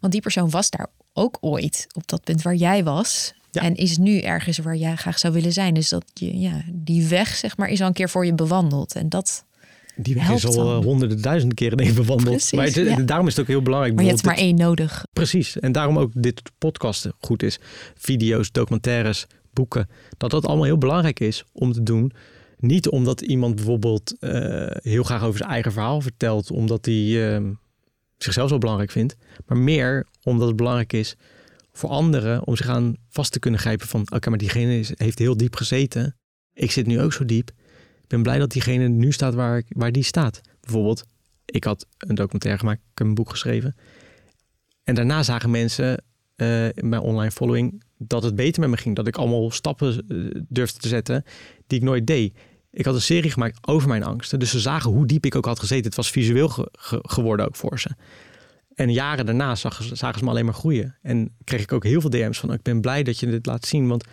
[0.00, 3.34] Want die persoon was daar ook ooit op dat punt waar jij was.
[3.50, 3.62] Ja.
[3.62, 5.74] En is nu ergens waar jij graag zou willen zijn.
[5.74, 8.94] Dus dat je, ja, die weg, zeg maar, is al een keer voor je bewandeld.
[8.94, 9.44] En dat,
[9.96, 10.78] Die weg is al dan.
[10.78, 12.30] eh, honderden duizenden keren ik bewandeld.
[12.36, 12.96] Precies, maar het- ja.
[13.02, 13.94] daarom is het ook heel belangrijk.
[13.94, 15.06] maar je hebt maar één nodig.
[15.12, 15.58] Precies.
[15.60, 17.58] En daarom ook dit podcasten goed is.
[17.94, 19.88] Video's, documentaires, boeken.
[20.16, 22.12] Dat dat allemaal heel belangrijk is om te doen.
[22.58, 26.50] Niet omdat iemand bijvoorbeeld eh, heel graag over zijn eigen verhaal vertelt.
[26.50, 27.44] Omdat hij eh,
[28.16, 29.16] zichzelf zo belangrijk vindt.
[29.46, 31.16] Maar meer omdat het belangrijk is
[31.72, 35.18] voor anderen om zich aan vast te kunnen grijpen van oké, maar diegene is, heeft
[35.18, 36.16] heel diep gezeten.
[36.52, 37.50] Ik zit nu ook zo diep.
[38.04, 40.40] Ik ben blij dat diegene nu staat waar, waar die staat.
[40.60, 41.04] Bijvoorbeeld,
[41.44, 43.76] ik had een documentaire gemaakt, ik heb een boek geschreven.
[44.84, 46.02] En daarna zagen mensen
[46.36, 48.96] eh, in mijn online following dat het beter met me ging.
[48.96, 51.24] Dat ik allemaal stappen eh, durfde te zetten
[51.66, 52.38] die ik nooit deed.
[52.70, 54.38] Ik had een serie gemaakt over mijn angsten.
[54.38, 55.84] Dus ze zagen hoe diep ik ook had gezeten.
[55.84, 57.90] Het was visueel ge- ge- geworden ook voor ze.
[58.74, 60.98] En jaren daarna zag, zagen ze me alleen maar groeien.
[61.02, 62.52] En kreeg ik ook heel veel DM's van...
[62.52, 63.88] ik ben blij dat je dit laat zien.
[63.88, 64.04] Want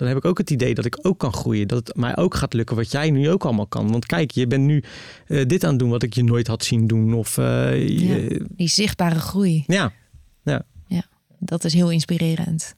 [0.00, 1.68] dan heb ik ook het idee dat ik ook kan groeien.
[1.68, 3.90] Dat het mij ook gaat lukken wat jij nu ook allemaal kan.
[3.90, 4.82] Want kijk, je bent nu
[5.26, 7.14] eh, dit aan het doen wat ik je nooit had zien doen.
[7.14, 9.64] Of eh, je- Die zichtbare groei.
[9.66, 9.92] ja.
[11.42, 12.74] Dat is heel inspirerend.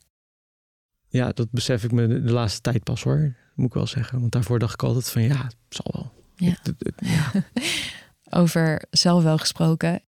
[1.09, 3.35] ja, dat besef ik me de, de laatste tijd pas hoor.
[3.55, 4.21] Moet ik wel zeggen.
[4.21, 6.13] Want daarvoor dacht ik altijd van ja, het zal wel.
[6.37, 6.57] Ja.
[6.79, 7.31] Ik- ja.
[8.41, 10.03] Over zelf wel gesproken.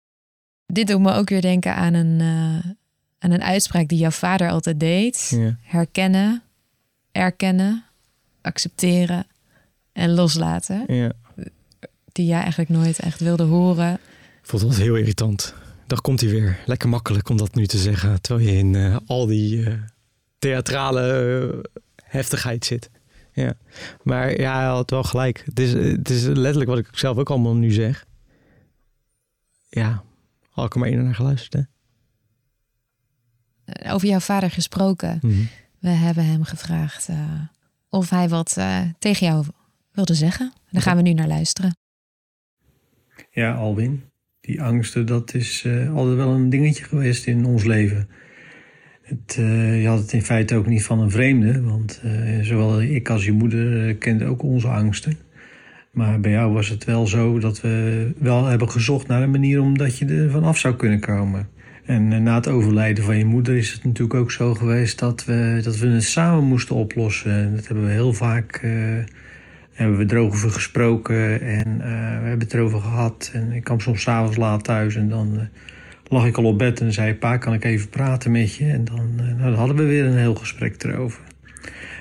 [0.67, 2.71] Dit doet me ook weer denken aan een, eh,
[3.19, 5.29] aan een uitspraak die jouw vader altijd deed.
[5.37, 5.57] Ja.
[5.63, 6.43] Herkennen,
[7.13, 7.85] erkennen,
[8.41, 9.27] accepteren
[9.93, 10.85] en loslaten.
[10.95, 11.13] ja.
[12.13, 13.95] Die jij eigenlijk nooit echt wilde horen.
[14.43, 15.55] Ik vond het heel irritant.
[15.87, 16.59] Dan komt hij weer.
[16.67, 18.21] Lekker makkelijk om dat nu te zeggen.
[18.21, 19.75] Terwijl je in eh, al die eh,
[20.39, 21.03] theatrale
[21.63, 22.91] eh, heftigheid zit.
[23.33, 23.55] Ja.
[24.03, 25.43] Maar ja, hij had wel gelijk.
[25.45, 28.05] Het is, het is letterlijk wat ik zelf ook allemaal nu zeg.
[29.69, 30.03] Ja,
[30.51, 31.53] had ik er maar één naar geluisterd.
[31.53, 31.63] Hè?
[33.93, 35.19] Over jouw vader gesproken.
[35.23, 35.43] Mhm.
[35.81, 37.17] We hebben hem gevraagd eh,
[37.89, 39.45] of hij wat eh, tegen jou
[39.93, 40.53] wilde zeggen.
[40.71, 41.77] Daar gaan we nu naar luisteren.
[43.31, 44.03] Ja, Alwin.
[44.41, 48.09] Die angsten, dat is eh, altijd wel een dingetje geweest in ons leven.
[49.03, 49.35] Het,
[49.81, 52.03] je had het in feite ook niet van een vreemde, want
[52.41, 55.19] zowel ik als je moeder kenden ook onze angsten.
[55.93, 59.61] Maar bij jou was het wel zo dat we wel hebben gezocht naar een manier
[59.61, 61.49] om dat je er vanaf zou kunnen komen.
[61.91, 65.25] En eh, na het overlijden van je moeder is het natuurlijk ook zo geweest dat
[65.25, 67.55] we, dat we het samen moesten oplossen.
[67.57, 68.73] Dat hebben we heel vaak uh,
[69.73, 73.31] hebben we erover gesproken en uh, we hebben het erover gehad.
[73.33, 75.49] En ik kwam soms s'avonds laat thuis en dan
[76.09, 78.67] lag ik al op bed en zei: Pa, kan ik even praten met je?
[78.67, 81.21] En dan, nou, dan hadden we weer een heel gesprek erover.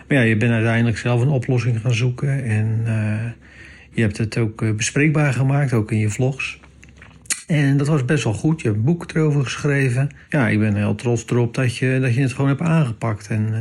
[0.07, 2.83] Maar ja, je bent uiteindelijk zelf een oplossing gaan zoeken en
[3.91, 6.59] je hebt het ook bespreekbaar gemaakt, ook in je vlogs.
[7.49, 8.61] En dat was best wel goed.
[8.61, 10.09] Je hebt een boek erover geschreven.
[10.29, 13.27] Ja, ik ben heel trots erop dat je, dat je het gewoon hebt aangepakt.
[13.27, 13.57] En uh,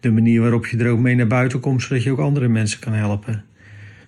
[0.00, 2.80] de manier waarop je er ook mee naar buiten komt, zodat je ook andere mensen
[2.80, 3.44] kan helpen.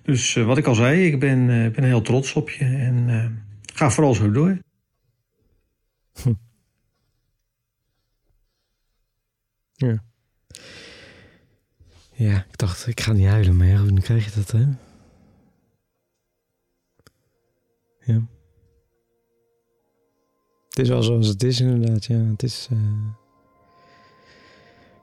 [0.03, 2.65] Dus uh, wat ik al zei, ik ben, uh, ben heel trots op je.
[2.65, 4.57] En ga vooral zo door.
[9.75, 10.03] Ja.
[12.11, 14.65] Ja, ik dacht, ik ga niet huilen, maar ja, nu krijg je dat, hè?
[18.13, 18.21] Ja.
[20.73, 22.05] Het is wel zoals het is, inderdaad.
[22.05, 22.67] Ja, het is.
[22.71, 22.79] Uh...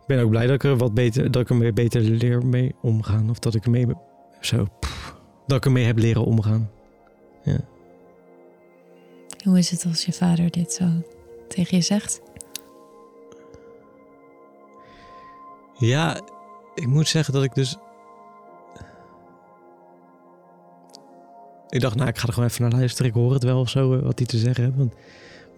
[0.01, 2.75] Ik ben ook blij dat ik er wat beter, dat ik er beter leer mee
[2.83, 3.31] omgaan.
[3.31, 3.87] Of dat ik ermee
[4.41, 4.67] zo.
[4.81, 5.17] Pff,
[5.47, 6.71] dat ik ermee heb leren omgaan.
[7.43, 7.61] Ja.
[9.45, 10.87] Hoe is het als je vader dit zo
[11.49, 12.21] tegen je zegt?
[15.79, 16.21] Ja,
[16.75, 17.77] ik moet zeggen dat ik dus.
[21.69, 23.11] Ik dacht, nou, ik ga er gewoon even naar luisteren.
[23.11, 24.77] Ik hoor het wel of zo, wat hij te zeggen heeft.
[24.77, 24.95] Want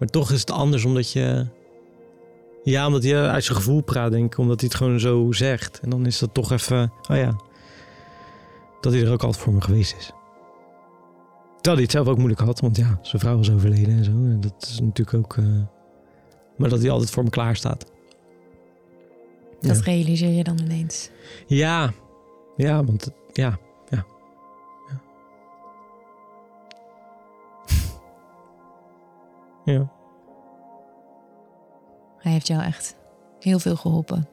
[0.03, 1.45] maar toch is het anders omdat je.
[2.63, 4.37] Ja, omdat hij uit zijn gevoel praat, denk ik.
[4.37, 5.79] Omdat hij het gewoon zo zegt.
[5.79, 6.91] En dan is dat toch even.
[7.09, 7.35] Oh ja.
[8.81, 10.05] Dat hij er ook altijd voor me geweest is.
[11.55, 14.11] Terwijl hij het zelf ook moeilijk had, want ja, zijn vrouw was overleden en zo.
[14.11, 15.35] En dat is natuurlijk ook.
[15.35, 15.61] Uh...
[16.57, 17.85] Maar dat hij altijd voor me klaar staat.
[19.61, 19.83] Dat ja.
[19.83, 21.09] realiseer je dan ineens.
[21.47, 21.93] Ja,
[22.55, 23.57] ja, want ja,
[29.65, 29.91] Ja.
[32.17, 32.95] Hij heeft jou echt
[33.39, 34.27] heel veel geholpen.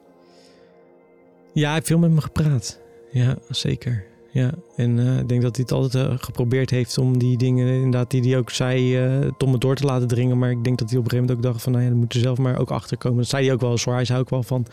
[1.53, 2.79] Ja, hij heeft veel met me gepraat.
[3.11, 4.09] Ja, zeker.
[4.31, 7.73] Ja, en uh, ik denk dat hij het altijd uh, geprobeerd heeft om die dingen,
[7.73, 10.37] inderdaad, die hij ook zei, uh, tot me door te laten dringen.
[10.37, 11.99] Maar ik denk dat hij op een gegeven moment ook dacht van, nou ja, dan
[11.99, 13.17] moet je zelf maar ook achter komen.
[13.17, 13.93] Dat zei hij ook wel hoor.
[13.93, 14.65] Hij zei ook wel van,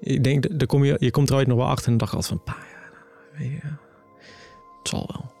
[0.00, 1.92] ik denk, daar kom je, je komt er ooit nog wel achter.
[1.92, 3.68] En dan dacht ik altijd van, pa, ja, weet je,
[4.78, 5.39] het zal wel.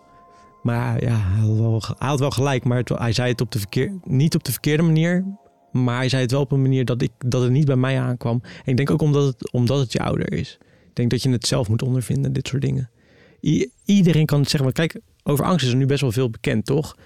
[0.62, 1.40] Maar ja, hij
[1.98, 2.64] had wel, gelijk.
[2.64, 5.24] Maar hij zei het op de verkeer, niet op de verkeerde manier.
[5.72, 8.00] Maar hij zei het wel op een manier dat, ik, dat het niet bij mij
[8.00, 8.40] aankwam.
[8.42, 10.58] En ik denk ook omdat het, omdat het je ouder is.
[10.88, 12.90] Ik denk dat je het zelf moet ondervinden, dit soort dingen.
[13.84, 14.72] iedereen kan het zeggen.
[14.74, 16.96] Maar kijk, over angst is er nu best wel veel bekend, toch?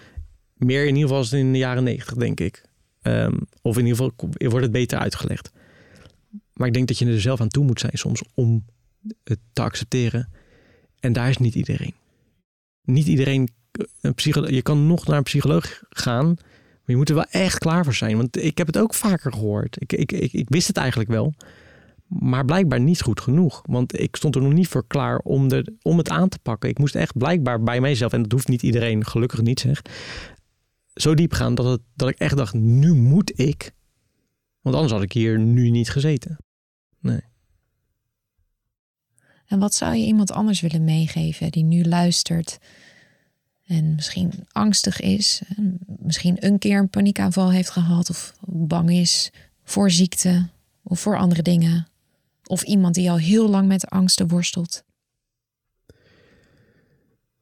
[0.56, 2.62] Meer in ieder geval als in de jaren negentig, denk ik.
[3.02, 5.50] Um, of in ieder geval wordt het beter uitgelegd.
[6.52, 8.64] Maar ik denk dat je er zelf aan toe moet zijn soms om
[9.24, 10.28] het te accepteren.
[11.00, 11.94] En daar is niet iedereen
[12.84, 13.48] niet iedereen.
[14.00, 16.26] Een psycholoog, je kan nog naar een psycholoog gaan.
[16.26, 18.16] Maar je moet er wel echt klaar voor zijn.
[18.16, 19.76] Want ik heb het ook vaker gehoord.
[19.78, 21.34] Ik, ik, ik, wist het eigenlijk wel.
[22.08, 23.62] Maar blijkbaar niet goed genoeg.
[23.66, 25.48] Want ik stond er nog niet voor klaar om,
[25.82, 26.68] om het aan te pakken.
[26.68, 29.82] Ik moest echt blijkbaar bij mijzelf, en dat hoeft niet iedereen, gelukkig niet zeg,
[30.94, 33.72] zo diep gaan dat, het, dat ik echt dacht, nu moet ik.
[34.60, 36.36] Want anders had ik hier nu niet gezeten.
[37.00, 37.20] Nee.
[39.46, 42.58] En wat zou je iemand anders willen meegeven die nu luistert
[43.66, 45.42] en misschien angstig is,
[45.86, 49.30] misschien een keer een paniekaanval heeft gehad of bang is
[49.64, 50.48] voor ziekte
[50.82, 51.86] of voor andere dingen?
[52.46, 54.84] Of iemand die al heel lang met angsten worstelt?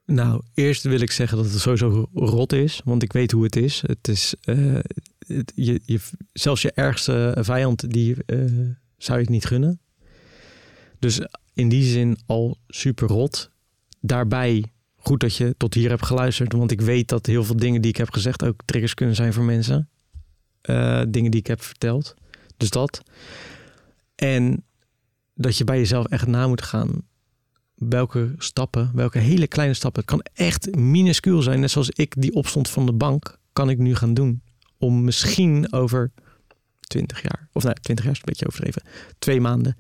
[0.06, 3.56] Nou, eerst wil ik zeggen dat het sowieso rot is, want ik weet hoe het
[3.56, 3.82] is.
[3.86, 4.34] Het is
[5.26, 6.00] het, je, je,
[6.32, 9.80] zelfs je ergste vijand, die uh, zou je het niet gunnen.
[10.98, 11.20] Dus
[11.54, 13.50] in die zin al super rot.
[14.00, 14.64] Daarbij
[14.96, 17.90] goed dat je tot hier hebt geluisterd, want ik weet dat heel veel dingen die
[17.90, 19.88] ik heb gezegd ook triggers kunnen zijn voor mensen.
[20.62, 22.14] Uh, dingen die ik heb verteld.
[22.56, 23.02] Dus dat.
[24.14, 24.64] En
[25.34, 27.02] dat je bij jezelf echt na moet gaan.
[27.74, 30.00] Welke stappen, welke hele kleine stappen.
[30.00, 31.60] Het kan echt minuscuul zijn.
[31.60, 34.42] Net zoals ik die opstond van de bank, kan ik nu gaan doen.
[34.78, 36.12] Om misschien over
[36.80, 38.82] 20 jaar, of nou, 20 jaar is een beetje overdreven,
[39.18, 39.76] twee maanden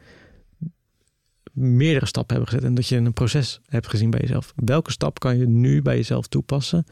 [1.52, 4.52] meerdere stappen hebben gezet en dat je een proces hebt gezien bij jezelf.
[4.56, 6.84] Welke stap kan je nu bij jezelf toepassen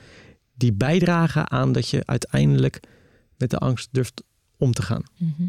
[0.55, 2.81] die bijdragen aan dat je uiteindelijk
[3.37, 4.23] met de angst durft
[4.57, 5.03] om te gaan?
[5.19, 5.49] Mhm.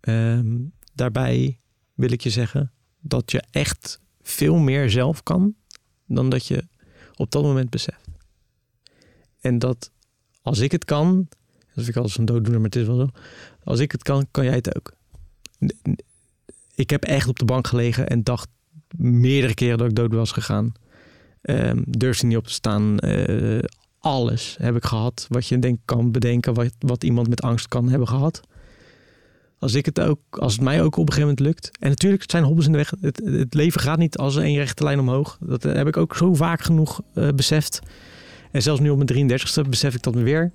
[0.00, 0.56] Ehm,
[0.94, 1.60] daarbij
[1.94, 5.54] wil ik je zeggen dat je echt veel meer zelf kan
[6.06, 6.64] dan dat je
[7.14, 8.08] op dat moment beseft.
[9.40, 9.90] En dat
[10.42, 11.26] als ik het kan,
[11.58, 13.08] dat vind ik altijd een dooddoener, maar het is wel zo.
[13.64, 14.96] Als ik het kan, kan jij het ook
[16.78, 18.48] ik heb echt op de bank gelegen en dacht
[18.96, 20.72] meerdere keren dat ik dood was gegaan.
[21.42, 22.96] Um, durfde niet op te staan.
[23.04, 23.58] Uh,
[23.98, 27.88] alles heb ik gehad wat je denk kan bedenken, wat, wat iemand met angst kan
[27.88, 28.40] hebben gehad.
[29.58, 31.78] Als, ik het ook, als het mij ook op een gegeven moment lukt.
[31.80, 32.92] En natuurlijk zijn hobbels in de weg.
[33.00, 35.38] Het, leven gaat niet als een rechte lijn omhoog.
[35.40, 37.80] Dat heb ik ook zo vaak genoeg uh, beseft.
[38.50, 40.52] En zelfs nu op mijn 33ste besef ik dat weer.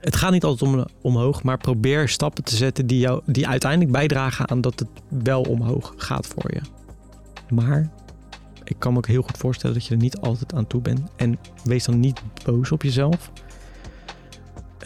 [0.00, 3.92] Het gaat niet altijd om, omhoog, maar probeer stappen te zetten die, jou, die uiteindelijk
[3.92, 6.60] bijdragen aan dat het wel omhoog gaat voor je.
[7.54, 7.90] Maar
[8.64, 11.00] ik kan me ook heel goed voorstellen dat je er niet altijd aan toe bent.
[11.16, 13.30] En wees dan niet boos op jezelf.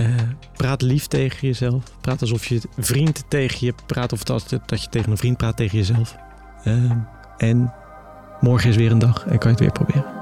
[0.01, 0.15] Uh,
[0.57, 1.83] praat lief tegen jezelf.
[2.01, 4.13] Praat alsof je vriend tegen je praat.
[4.13, 6.17] Of dat, dat je tegen een vriend praat tegen jezelf.
[6.65, 6.91] Uh,
[7.37, 7.73] en
[8.41, 10.14] morgen is weer een dag en kan je het weer proberen.